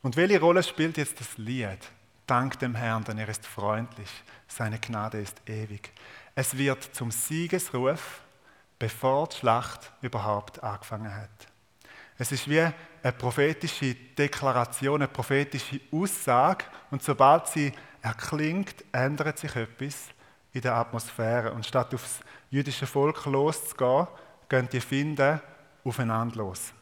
Und 0.03 0.17
welche 0.17 0.41
Rolle 0.41 0.63
spielt 0.63 0.97
jetzt 0.97 1.21
das 1.21 1.37
Lied? 1.37 1.79
Dank 2.27 2.59
dem 2.59 2.75
Herrn, 2.75 3.05
denn 3.05 3.19
er 3.19 3.29
ist 3.29 3.47
freundlich, 3.47 4.11
seine 4.57 4.79
Gnade 4.79 5.21
ist 5.21 5.41
ewig. 5.47 5.91
Es 6.35 6.57
wird 6.57 6.95
zum 6.95 7.11
Siegesruf, 7.11 8.21
bevor 8.79 9.29
die 9.29 9.37
Schlacht 9.37 9.93
überhaupt 10.03 10.63
angefangen 10.63 11.15
hat. 11.15 11.31
Es 12.19 12.33
ist 12.33 12.49
wie 12.49 12.61
eine 12.61 13.13
prophetische 13.17 13.95
Deklaration, 13.95 15.03
eine 15.03 15.09
prophetische 15.09 15.81
Aussage 15.91 16.65
und 16.91 17.03
sobald 17.03 17.49
sie 17.49 17.73
erklingt, 18.03 18.85
ändert 18.93 19.39
sich 19.39 19.57
etwas 19.57 20.09
in 20.53 20.61
der 20.61 20.75
Atmosphäre 20.75 21.53
und 21.53 21.65
statt 21.67 21.95
aufs 21.95 22.21
jüdische 22.51 22.87
Volk 22.87 23.25
loszugehen, 23.25 24.07
gehen 24.49 24.69
die 24.71 24.81
Finden 24.81 25.41
aufeinander 25.85 26.37
los. 26.37 26.73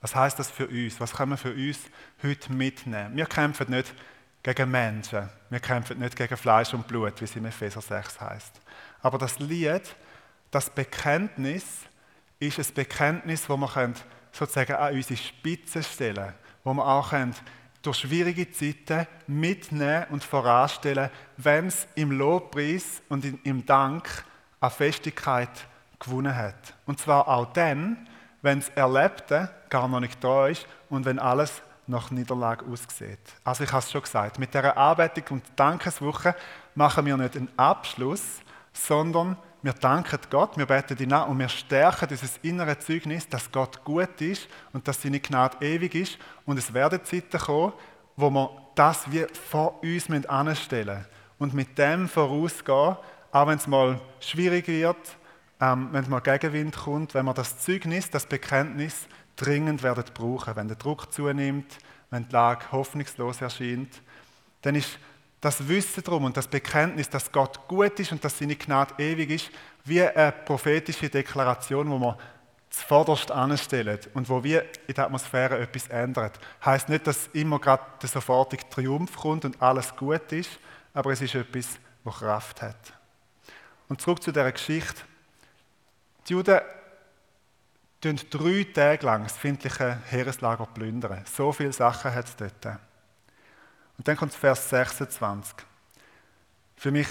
Was 0.00 0.14
heißt 0.14 0.38
das 0.38 0.50
für 0.50 0.66
uns? 0.66 1.00
Was 1.00 1.12
können 1.12 1.32
wir 1.32 1.38
für 1.38 1.52
uns 1.52 1.78
heute 2.22 2.52
mitnehmen? 2.52 3.16
Wir 3.16 3.26
kämpfen 3.26 3.70
nicht 3.70 3.94
gegen 4.42 4.70
Menschen, 4.70 5.28
wir 5.50 5.60
kämpfen 5.60 5.98
nicht 5.98 6.16
gegen 6.16 6.36
Fleisch 6.36 6.72
und 6.72 6.86
Blut, 6.86 7.20
wie 7.20 7.24
es 7.24 7.36
in 7.36 7.44
Epheser 7.44 7.80
6 7.80 8.20
heißt. 8.20 8.60
Aber 9.02 9.18
das 9.18 9.38
Lied, 9.38 9.82
das 10.50 10.70
Bekenntnis, 10.70 11.64
ist 12.38 12.58
ein 12.58 12.74
Bekenntnis, 12.74 13.48
wo 13.48 13.56
wir 13.56 13.92
sozusagen 14.32 14.74
an 14.74 14.94
unsere 14.94 15.16
Spitze 15.16 15.82
stellen 15.82 16.14
können, 16.16 16.34
wo 16.64 16.74
wir 16.74 16.86
auch 16.86 17.12
durch 17.82 17.98
schwierige 17.98 18.50
Zeiten 18.50 19.06
mitnehmen 19.26 20.06
und 20.10 20.24
voranstellen, 20.24 21.10
wenn 21.36 21.66
es 21.66 21.86
im 21.94 22.12
Lobpreis 22.12 23.02
und 23.08 23.24
im 23.44 23.64
Dank 23.66 24.24
an 24.60 24.70
Festigkeit 24.70 25.66
gewonnen 25.98 26.34
hat. 26.34 26.74
Und 26.86 27.00
zwar 27.00 27.28
auch 27.28 27.52
dann, 27.52 28.08
wenn 28.42 28.60
das 28.60 28.68
Erlebte 28.70 29.50
gar 29.68 29.88
noch 29.88 30.00
nicht 30.00 30.22
da 30.22 30.48
ist 30.48 30.66
und 30.88 31.04
wenn 31.04 31.18
alles 31.18 31.62
nach 31.88 32.10
Niederlage 32.10 32.64
aussieht. 32.66 33.18
Also 33.44 33.64
ich 33.64 33.72
habe 33.72 33.82
es 33.82 33.90
schon 33.90 34.02
gesagt, 34.02 34.38
mit 34.38 34.54
dieser 34.54 34.76
Arbeitung 34.76 35.24
und 35.38 35.44
Dankeswoche 35.56 36.34
machen 36.74 37.06
wir 37.06 37.16
nicht 37.16 37.36
einen 37.36 37.48
Abschluss, 37.56 38.40
sondern 38.72 39.36
wir 39.62 39.72
danken 39.72 40.20
Gott, 40.30 40.56
wir 40.56 40.66
beten 40.66 40.96
ihn 40.98 41.12
an 41.12 41.30
und 41.30 41.38
wir 41.38 41.48
stärken 41.48 42.08
dieses 42.08 42.38
innere 42.42 42.78
Zeugnis, 42.78 43.28
dass 43.28 43.50
Gott 43.50 43.84
gut 43.84 44.20
ist 44.20 44.48
und 44.72 44.86
dass 44.86 45.02
seine 45.02 45.18
Gnade 45.18 45.56
ewig 45.60 45.94
ist. 45.96 46.18
Und 46.46 46.58
es 46.58 46.72
werden 46.72 47.04
Zeiten 47.04 47.38
kommen, 47.38 47.72
wo 48.16 48.30
wir 48.30 48.50
das 48.76 49.10
wie 49.10 49.26
vor 49.50 49.82
uns 49.82 50.26
anstellen 50.26 50.98
müssen 50.98 51.18
und 51.38 51.54
mit 51.54 51.76
dem 51.78 52.08
vorausgehen, 52.08 52.96
auch 53.32 53.46
wenn 53.46 53.58
es 53.58 53.66
mal 53.66 54.00
schwierig 54.20 54.68
wird, 54.68 54.96
ähm, 55.60 55.88
wenn 55.92 56.04
es 56.04 56.08
mal 56.08 56.20
Gegenwind 56.20 56.76
kommt, 56.76 57.14
wenn 57.14 57.26
wir 57.26 57.34
das 57.34 57.58
Zeugnis, 57.58 58.10
das 58.10 58.26
Bekenntnis 58.26 59.08
dringend 59.38 59.82
werden 59.82 60.04
brauchen. 60.12 60.56
Wenn 60.56 60.68
der 60.68 60.76
Druck 60.76 61.12
zunimmt, 61.12 61.78
wenn 62.10 62.28
die 62.28 62.32
Lage 62.32 62.70
hoffnungslos 62.72 63.40
erscheint, 63.40 64.02
dann 64.62 64.74
ist 64.74 64.98
das 65.40 65.66
Wissen 65.68 66.02
darum 66.02 66.24
und 66.24 66.36
das 66.36 66.48
Bekenntnis, 66.48 67.08
dass 67.08 67.30
Gott 67.30 67.66
gut 67.68 67.98
ist 68.00 68.12
und 68.12 68.24
dass 68.24 68.38
seine 68.38 68.56
Gnade 68.56 68.94
ewig 68.98 69.30
ist, 69.30 69.50
wie 69.84 70.02
eine 70.02 70.32
prophetische 70.32 71.08
Deklaration, 71.08 71.88
wo 71.90 71.98
man 71.98 72.16
zuvorderst 72.70 73.30
anstellen 73.30 73.98
und 74.14 74.28
wo 74.28 74.42
wir 74.42 74.64
in 74.86 74.94
der 74.94 75.06
Atmosphäre 75.06 75.58
etwas 75.58 75.88
ändert. 75.88 76.38
Heißt 76.64 76.88
nicht, 76.88 77.06
dass 77.06 77.28
immer 77.32 77.58
gerade 77.58 77.82
der 78.02 78.08
sofortige 78.08 78.68
Triumph 78.68 79.16
kommt 79.16 79.44
und 79.44 79.60
alles 79.62 79.94
gut 79.96 80.32
ist, 80.32 80.50
aber 80.92 81.12
es 81.12 81.20
ist 81.20 81.34
etwas, 81.34 81.78
das 82.04 82.14
Kraft 82.16 82.62
hat. 82.62 82.92
Und 83.88 84.00
zurück 84.00 84.22
zu 84.22 84.32
dieser 84.32 84.52
Geschichte. 84.52 85.02
Die 86.28 86.34
Juden 86.34 86.60
plündern 88.02 88.16
drei 88.30 88.66
Tage 88.72 89.04
lang 89.04 89.24
das 89.24 89.36
findliche 89.36 89.98
Heereslager 90.06 90.66
plündern. 90.66 91.24
So 91.24 91.52
viele 91.52 91.72
Sachen 91.72 92.14
hat 92.14 92.26
es 92.26 92.36
dort. 92.36 92.78
Und 93.96 94.06
dann 94.06 94.16
kommt 94.16 94.32
Vers 94.32 94.68
26. 94.70 95.54
Für 96.76 96.92
mich 96.92 97.08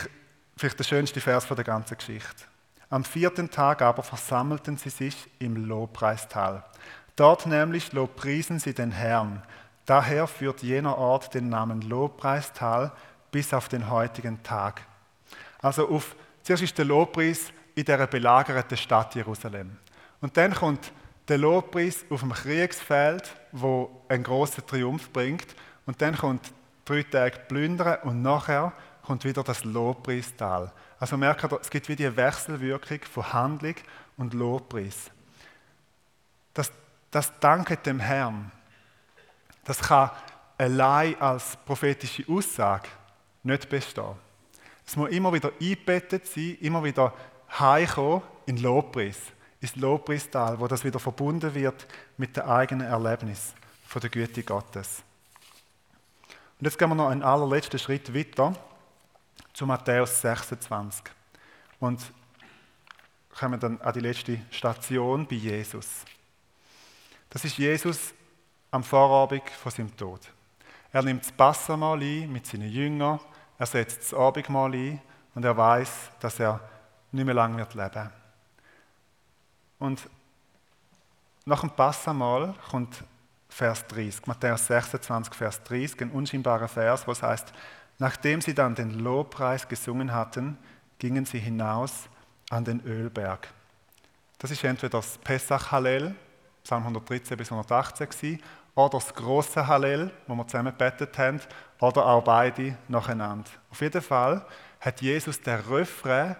vielleicht 0.55 0.79
der 0.79 0.85
schönste 0.85 1.19
Vers 1.19 1.45
von 1.45 1.57
der 1.57 1.65
ganzen 1.65 1.97
Geschichte. 1.97 2.45
Am 2.89 3.03
vierten 3.03 3.51
Tag 3.51 3.81
aber 3.81 4.01
versammelten 4.01 4.77
sie 4.77 4.89
sich 4.89 5.29
im 5.39 5.67
Lobpreistal. 5.67 6.63
Dort 7.17 7.45
nämlich 7.45 7.91
lobpriesen 7.91 8.59
sie 8.59 8.73
den 8.73 8.91
Herrn. 8.91 9.43
Daher 9.85 10.27
führt 10.27 10.63
jener 10.63 10.97
Ort 10.97 11.33
den 11.33 11.49
Namen 11.49 11.81
Lobpreistal 11.81 12.93
bis 13.31 13.53
auf 13.53 13.67
den 13.67 13.89
heutigen 13.89 14.41
Tag. 14.43 14.81
Also 15.61 15.89
auf, 15.89 16.15
zuerst 16.43 16.63
ist 16.63 16.77
der 16.77 16.85
Lobpreis 16.85 17.51
in 17.75 17.83
der 17.83 18.07
belagerten 18.07 18.77
Stadt 18.77 19.15
Jerusalem. 19.15 19.77
Und 20.21 20.37
dann 20.37 20.53
kommt 20.53 20.91
der 21.27 21.37
Lobpreis 21.37 22.05
auf 22.09 22.21
dem 22.21 22.31
Kriegsfeld, 22.31 23.35
wo 23.51 24.03
einen 24.07 24.23
großen 24.23 24.65
Triumph 24.65 25.11
bringt. 25.11 25.47
Und 25.85 26.01
dann 26.01 26.17
kommt 26.17 26.51
drei 26.85 27.03
Tage 27.03 27.39
Plündern 27.47 27.99
und 28.03 28.21
nachher 28.21 28.73
kommt 29.03 29.23
wieder 29.23 29.43
das 29.43 29.63
Lobpreistal. 29.63 30.71
Also 30.99 31.17
merkt 31.17 31.43
ihr, 31.43 31.59
es 31.61 31.69
gibt 31.69 31.87
wie 31.89 31.95
die 31.95 32.15
Wechselwirkung 32.15 32.99
von 33.11 33.33
Handlung 33.33 33.75
und 34.17 34.33
Lobpreis. 34.33 35.11
Das, 36.53 36.71
das 37.11 37.31
danket 37.39 37.85
dem 37.85 37.99
Herrn. 37.99 38.51
Das 39.63 39.79
kann 39.79 40.11
allein 40.57 41.19
als 41.21 41.57
prophetische 41.65 42.23
Aussage 42.27 42.89
nicht 43.43 43.69
bestehen. 43.69 44.15
Es 44.85 44.95
muss 44.95 45.09
immer 45.11 45.31
wieder 45.33 45.51
eingebettet 45.59 46.25
sein, 46.27 46.57
immer 46.61 46.83
wieder 46.83 47.13
heimkommen 47.59 48.21
in 48.45 48.57
Lobpreis, 48.57 49.17
ins 49.67 49.75
Lobpreistal, 49.75 50.59
wo 50.59 50.67
das 50.67 50.83
wieder 50.83 50.99
verbunden 50.99 51.53
wird 51.53 51.87
mit 52.17 52.37
dem 52.37 52.43
eigenen 52.43 52.87
Erlebnis 52.87 53.53
von 53.85 53.99
der 53.99 54.09
Güte 54.09 54.43
Gottes. 54.43 55.03
Und 56.59 56.65
jetzt 56.65 56.77
gehen 56.77 56.89
wir 56.89 56.95
noch 56.95 57.09
einen 57.09 57.23
allerletzten 57.23 57.79
Schritt 57.79 58.13
weiter 58.13 58.55
zu 59.53 59.65
Matthäus 59.65 60.21
26 60.21 61.03
und 61.79 61.99
kommen 63.37 63.59
dann 63.59 63.79
an 63.81 63.93
die 63.93 63.99
letzte 63.99 64.39
Station 64.49 65.27
bei 65.27 65.35
Jesus. 65.35 66.05
Das 67.29 67.43
ist 67.43 67.57
Jesus 67.57 68.13
am 68.71 68.83
Vorabend 68.83 69.49
von 69.49 69.71
seinem 69.71 69.95
Tod. 69.95 70.21
Er 70.91 71.03
nimmt 71.03 71.23
das 71.23 71.31
Passamal 71.31 72.01
ein 72.01 72.31
mit 72.31 72.47
seinen 72.47 72.71
Jüngern, 72.71 73.19
er 73.59 73.65
setzt 73.65 73.99
das 73.99 74.13
Abendmahl 74.13 74.73
ein 74.73 75.01
und 75.35 75.43
er 75.43 75.55
weiß, 75.55 76.11
dass 76.19 76.39
er 76.39 76.59
nicht 77.11 77.25
mehr 77.25 77.35
lange 77.35 77.57
wird 77.57 77.73
leben. 77.73 78.09
Und 79.79 80.09
nach 81.45 81.61
dem 81.61 81.69
Passamal 81.69 82.53
kommt 82.69 83.03
Vers 83.49 83.87
30, 83.87 84.27
Matthäus 84.27 84.67
26, 84.67 85.33
Vers 85.33 85.63
30, 85.63 86.01
ein 86.01 86.11
unscheinbarer 86.11 86.67
Vers, 86.67 87.07
wo 87.07 87.11
es 87.11 87.23
heißt, 87.23 87.53
nachdem 87.97 88.41
sie 88.41 88.53
dann 88.53 88.75
den 88.75 88.99
Lobpreis 88.99 89.67
gesungen 89.67 90.13
hatten, 90.13 90.57
gingen 90.99 91.25
sie 91.25 91.39
hinaus 91.39 92.09
an 92.49 92.65
den 92.65 92.81
Ölberg. 92.85 93.47
Das 94.39 94.51
ist 94.51 94.63
entweder 94.63 94.99
das 94.99 95.17
Pesach 95.19 95.71
Hallel, 95.71 96.15
Psalm 96.63 96.83
113 96.83 97.37
bis 97.37 97.51
118 97.51 98.09
gewesen, 98.09 98.43
oder 98.75 98.89
das 98.89 99.13
große 99.13 99.65
Hallel, 99.65 100.11
wo 100.27 100.35
wir 100.35 100.47
zusammen 100.47 100.71
gebetet 100.71 101.17
haben, 101.17 101.39
oder 101.79 102.05
auch 102.05 102.23
beide 102.23 102.77
nacheinander. 102.87 103.49
Auf 103.71 103.81
jeden 103.81 104.01
Fall 104.01 104.45
hat 104.79 105.01
Jesus 105.01 105.41
der 105.41 105.67
Refrain 105.67 106.35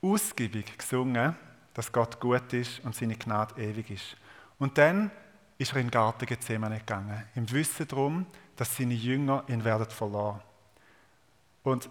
ausgiebig 0.00 0.78
gesungen, 0.78 1.36
dass 1.74 1.92
Gott 1.92 2.20
gut 2.20 2.52
ist 2.52 2.80
und 2.84 2.94
seine 2.94 3.16
Gnade 3.16 3.60
ewig 3.60 3.90
ist. 3.90 4.16
Und 4.58 4.76
dann 4.78 5.10
ist 5.58 5.72
er 5.72 5.78
in 5.78 5.86
den 5.86 5.90
Garten 5.90 6.26
Gethsemane 6.26 6.78
gegangen, 6.78 7.24
im 7.34 7.50
Wissen 7.50 7.86
darum, 7.88 8.26
dass 8.56 8.76
seine 8.76 8.94
Jünger 8.94 9.44
ihn 9.48 9.64
werden 9.64 9.86
verloren. 9.86 10.40
Und 11.62 11.88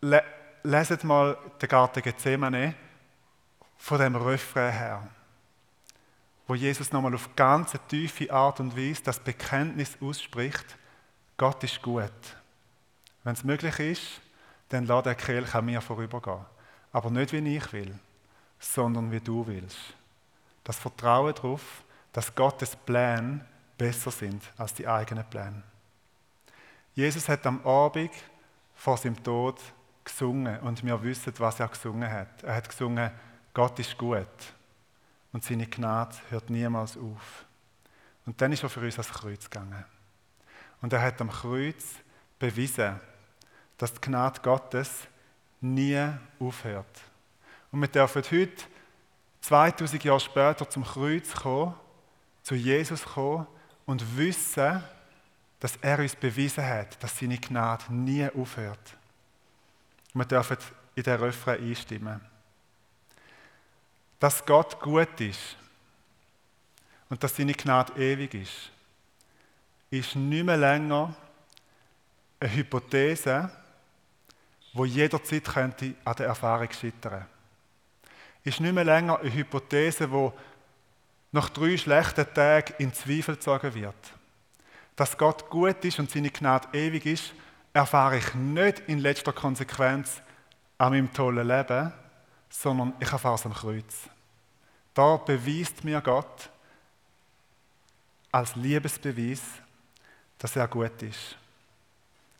le 0.00 0.22
leset 0.64 1.04
mal 1.04 1.38
den 1.62 1.68
Garten 1.68 2.02
Gethsemane 2.02 2.74
von 3.76 3.98
dem 3.98 4.16
Refrain 4.16 4.72
her 4.72 5.08
wo 6.48 6.54
Jesus 6.54 6.90
nochmal 6.92 7.14
auf 7.14 7.36
ganz 7.36 7.72
tiefe 7.88 8.32
Art 8.32 8.58
und 8.58 8.74
Weise 8.74 9.02
das 9.04 9.20
Bekenntnis 9.20 9.98
ausspricht, 10.00 10.78
Gott 11.36 11.62
ist 11.62 11.82
gut. 11.82 12.10
Wenn 13.22 13.34
es 13.34 13.44
möglich 13.44 13.78
ist, 13.78 14.20
dann 14.70 14.86
lass 14.86 15.04
der 15.04 15.14
Kelch 15.14 15.54
an 15.54 15.66
mir 15.66 15.82
vorübergehen. 15.82 16.46
Aber 16.90 17.10
nicht 17.10 17.32
wie 17.34 17.56
ich 17.56 17.72
will, 17.72 17.94
sondern 18.58 19.10
wie 19.10 19.20
du 19.20 19.46
willst. 19.46 19.78
Das 20.64 20.78
Vertrauen 20.78 21.34
darauf, 21.34 21.82
dass 22.12 22.34
Gottes 22.34 22.76
Pläne 22.76 23.44
besser 23.76 24.10
sind 24.10 24.42
als 24.56 24.74
die 24.74 24.86
eigenen 24.86 25.24
Pläne. 25.24 25.62
Jesus 26.94 27.28
hat 27.28 27.46
am 27.46 27.64
Abend 27.64 28.10
vor 28.74 28.96
seinem 28.96 29.22
Tod 29.22 29.60
gesungen 30.04 30.58
und 30.60 30.84
wir 30.84 31.02
wissen, 31.02 31.32
was 31.38 31.60
er 31.60 31.68
gesungen 31.68 32.10
hat. 32.10 32.42
Er 32.42 32.56
hat 32.56 32.68
gesungen, 32.68 33.10
Gott 33.54 33.78
ist 33.78 33.96
gut 33.96 34.26
und 35.32 35.44
seine 35.44 35.66
Gnade 35.66 36.16
hört 36.30 36.50
niemals 36.50 36.96
auf. 36.96 37.44
Und 38.26 38.40
dann 38.40 38.52
ist 38.52 38.62
er 38.62 38.68
für 38.68 38.80
uns 38.80 38.98
ans 38.98 39.12
Kreuz 39.12 39.48
gegangen. 39.48 39.84
Und 40.80 40.92
er 40.92 41.02
hat 41.02 41.20
am 41.20 41.30
Kreuz 41.30 41.84
bewiesen, 42.38 43.00
dass 43.76 43.92
die 43.92 44.00
Gnade 44.00 44.40
Gottes 44.42 45.06
nie 45.60 45.98
aufhört. 46.38 47.00
Und 47.70 47.80
wir 47.80 47.88
dürfen 47.88 48.22
heute, 48.22 48.64
2000 49.40 50.04
Jahre 50.04 50.20
später, 50.20 50.68
zum 50.68 50.84
Kreuz 50.84 51.32
kommen, 51.32 51.74
zu 52.42 52.54
Jesus 52.54 53.04
kommen 53.04 53.46
und 53.86 54.16
wissen, 54.16 54.82
dass 55.60 55.76
er 55.76 55.98
uns 55.98 56.16
bewiesen 56.16 56.64
hat, 56.64 57.02
dass 57.02 57.18
seine 57.18 57.38
Gnade 57.38 57.92
nie 57.92 58.28
aufhört. 58.28 58.96
Und 60.14 60.20
wir 60.20 60.24
dürfen 60.26 60.56
in 60.94 61.02
den 61.02 61.20
Refrain 61.20 61.62
einstimmen 61.62 62.20
dass 64.18 64.44
Gott 64.44 64.80
gut 64.80 65.20
ist 65.20 65.56
und 67.08 67.22
dass 67.22 67.36
seine 67.36 67.54
Gnade 67.54 67.92
ewig 68.00 68.34
ist, 68.34 68.70
ist 69.90 70.16
nicht 70.16 70.44
mehr 70.44 70.56
länger 70.56 71.14
eine 72.40 72.54
Hypothese, 72.54 73.50
wo 74.72 74.84
jederzeit 74.84 75.44
könnte 75.44 75.94
an 76.04 76.16
der 76.16 76.26
Erfahrung 76.26 76.70
scheitern. 76.70 77.26
Ist 78.44 78.60
nicht 78.60 78.74
mehr 78.74 78.84
länger 78.84 79.18
eine 79.18 79.32
Hypothese, 79.32 80.10
wo 80.10 80.32
nach 81.32 81.50
drei 81.50 81.76
schlechten 81.76 82.32
Tagen 82.32 82.74
in 82.78 82.92
Zweifel 82.92 83.34
gezogen 83.34 83.74
wird. 83.74 83.94
Dass 84.96 85.16
Gott 85.16 85.48
gut 85.50 85.84
ist 85.84 85.98
und 85.98 86.10
seine 86.10 86.30
Gnade 86.30 86.68
ewig 86.72 87.06
ist, 87.06 87.32
erfahre 87.72 88.18
ich 88.18 88.34
nicht 88.34 88.80
in 88.86 88.98
letzter 88.98 89.32
Konsequenz 89.32 90.22
an 90.78 90.92
meinem 90.92 91.12
tollen 91.12 91.46
Leben, 91.46 91.92
sondern 92.48 92.94
ich 92.98 93.12
erfahre 93.12 93.34
es 93.34 93.46
am 93.46 93.52
Kreuz. 93.52 94.08
Da 94.94 95.16
beweist 95.16 95.84
mir 95.84 96.00
Gott 96.00 96.50
als 98.32 98.56
Liebesbeweis, 98.56 99.42
dass 100.38 100.56
er 100.56 100.68
gut 100.68 101.02
ist 101.02 101.36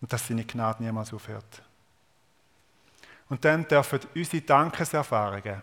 und 0.01 0.13
dass 0.13 0.27
seine 0.27 0.45
Gnade 0.45 0.83
niemals 0.83 1.13
aufhört. 1.13 1.63
Und 3.29 3.45
dann 3.45 3.67
dürfen 3.69 4.01
unsere 4.15 4.43
Dankeserfahrungen, 4.43 5.63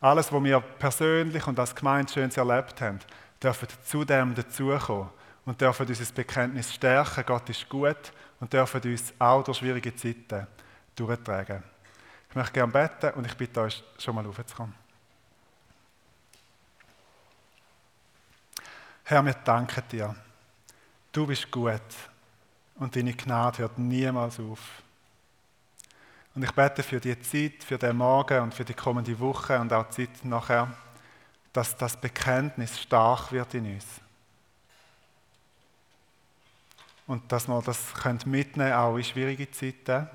alles, 0.00 0.32
was 0.32 0.44
wir 0.44 0.60
persönlich 0.60 1.46
und 1.46 1.58
als 1.58 1.74
Gemeinde 1.74 2.12
schön 2.12 2.30
erlebt 2.30 2.80
haben, 2.80 3.00
dürfen 3.42 3.68
zu 3.84 4.04
dem 4.04 4.34
dazukommen 4.34 5.10
und 5.44 5.60
dürfen 5.60 5.86
unser 5.86 6.12
Bekenntnis 6.12 6.72
stärken, 6.72 7.24
Gott 7.26 7.48
ist 7.50 7.68
gut 7.68 8.12
und 8.40 8.52
dürfen 8.52 8.80
uns 8.82 9.12
auch 9.18 9.44
durch 9.44 9.58
schwierige 9.58 9.94
Zeiten 9.94 10.46
durchtragen. 10.96 11.62
Ich 12.28 12.36
möchte 12.36 12.52
gerne 12.52 12.72
beten 12.72 13.10
und 13.16 13.26
ich 13.26 13.36
bitte 13.36 13.60
euch, 13.60 13.82
schon 13.98 14.14
mal 14.14 14.26
aufzukommen. 14.26 14.74
Herr, 19.04 19.24
wir 19.24 19.34
danken 19.34 19.82
dir. 19.90 20.14
Du 21.10 21.26
bist 21.26 21.50
gut 21.50 21.80
und 22.76 22.94
deine 22.94 23.12
Gnade 23.12 23.58
hört 23.58 23.76
niemals 23.76 24.38
auf. 24.38 24.60
Und 26.34 26.44
ich 26.44 26.52
bete 26.52 26.82
für 26.82 27.00
die 27.00 27.20
Zeit, 27.20 27.64
für 27.64 27.78
den 27.78 27.96
Morgen 27.96 28.40
und 28.42 28.54
für 28.54 28.64
die 28.64 28.74
kommende 28.74 29.18
Woche 29.18 29.58
und 29.58 29.72
auch 29.72 29.86
die 29.90 30.12
Zeit 30.12 30.24
nachher, 30.24 30.68
dass 31.52 31.76
das 31.76 31.96
Bekenntnis 31.96 32.80
stark 32.80 33.32
wird 33.32 33.54
in 33.54 33.74
uns. 33.74 33.84
Und 37.06 37.30
dass 37.32 37.48
wir 37.48 37.60
das 37.62 37.94
mitnehmen 38.26 38.52
können, 38.52 38.72
auch 38.72 38.96
in 38.96 39.02
schwierige 39.02 39.50
Zeiten 39.50 40.08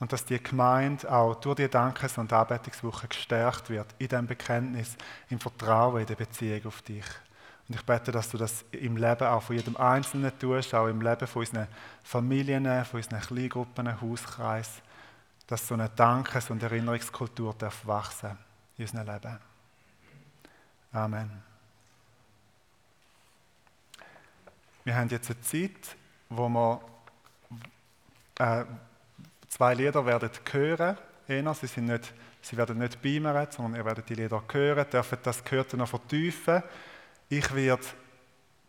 und 0.00 0.12
dass 0.12 0.24
die 0.24 0.42
Gemeinde 0.42 1.10
auch 1.12 1.36
durch 1.36 1.56
die 1.56 1.68
Dankes- 1.68 2.18
und 2.18 2.32
Anbetungswoche 2.32 3.06
gestärkt 3.06 3.70
wird 3.70 3.86
in 3.98 4.08
dem 4.08 4.26
Bekenntnis, 4.26 4.96
im 5.28 5.38
Vertrauen, 5.38 6.00
in 6.00 6.06
der 6.06 6.16
Beziehung 6.16 6.66
auf 6.66 6.82
dich. 6.82 7.04
Und 7.70 7.76
ich 7.76 7.86
bete, 7.86 8.10
dass 8.10 8.28
du 8.28 8.36
das 8.36 8.64
im 8.72 8.96
Leben 8.96 9.28
auch 9.28 9.44
von 9.44 9.54
jedem 9.54 9.76
Einzelnen 9.76 10.36
tust, 10.36 10.74
auch 10.74 10.88
im 10.88 11.00
Leben 11.00 11.24
von 11.28 11.38
unseren 11.38 11.68
Familien, 12.02 12.64
von 12.84 12.98
unseren 12.98 13.20
Kleingruppen, 13.20 14.00
Hauskreis, 14.00 14.82
dass 15.46 15.68
so 15.68 15.74
eine 15.74 15.88
Dankes- 15.88 16.50
und 16.50 16.60
Erinnerungskultur 16.64 17.54
darf 17.56 17.86
wachsen 17.86 18.36
in 18.76 18.86
unserem 18.86 19.06
Leben. 19.06 19.38
Amen. 20.90 21.30
Wir 24.82 24.96
haben 24.96 25.08
jetzt 25.08 25.30
eine 25.30 25.40
Zeit, 25.40 25.96
wo 26.28 26.48
wir 26.48 26.80
äh, 28.40 28.64
zwei 29.48 29.74
Lieder 29.74 30.04
werden 30.04 30.30
hören. 30.50 30.98
Einer, 31.28 31.54
sie, 31.54 31.68
sind 31.68 31.84
nicht, 31.84 32.12
sie 32.42 32.56
werden 32.56 32.78
nicht 32.78 33.00
beamern, 33.00 33.46
sondern 33.48 33.76
ihr 33.76 33.84
werdet 33.84 34.08
die 34.08 34.14
Lieder 34.14 34.42
hören, 34.50 34.90
dürft 34.90 35.24
das 35.24 35.44
Gehörte 35.44 35.76
noch 35.76 35.88
vertiefen. 35.88 36.64
Ich 37.32 37.54
werde 37.54 37.84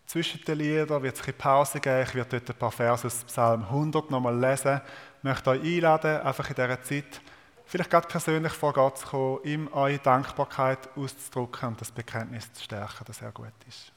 zwischen 0.06 0.46
den 0.46 0.60
Liedern 0.60 1.02
wird 1.02 1.16
es 1.16 1.24
eine 1.24 1.34
Pause 1.34 1.80
geben. 1.80 2.04
Ich 2.04 2.14
werde 2.14 2.40
dort 2.40 2.52
ein 2.52 2.60
paar 2.60 2.72
Verse 2.72 3.08
aus 3.08 3.24
Psalm 3.24 3.64
100 3.64 4.12
nochmal 4.12 4.40
lesen. 4.40 4.82
Ich 5.18 5.24
möchte 5.24 5.50
euch 5.50 5.62
einladen, 5.64 6.22
einfach 6.22 6.48
in 6.48 6.56
dieser 6.56 6.84
Zeit 6.84 7.22
vielleicht 7.66 7.90
gerade 7.90 8.08
persönlich 8.08 8.54
vor 8.54 8.72
Gott 8.72 9.00
zu 9.00 9.08
kommen, 9.08 9.40
ihm 9.46 9.68
eure 9.72 9.98
Dankbarkeit 9.98 10.96
auszudrücken 10.96 11.70
und 11.70 11.82
das 11.82 11.92
Bekenntnis 11.92 12.54
zu 12.54 12.64
stärken, 12.64 13.04
dass 13.06 13.24
er 13.24 13.32
gut 13.32 13.48
ist. 13.68 13.92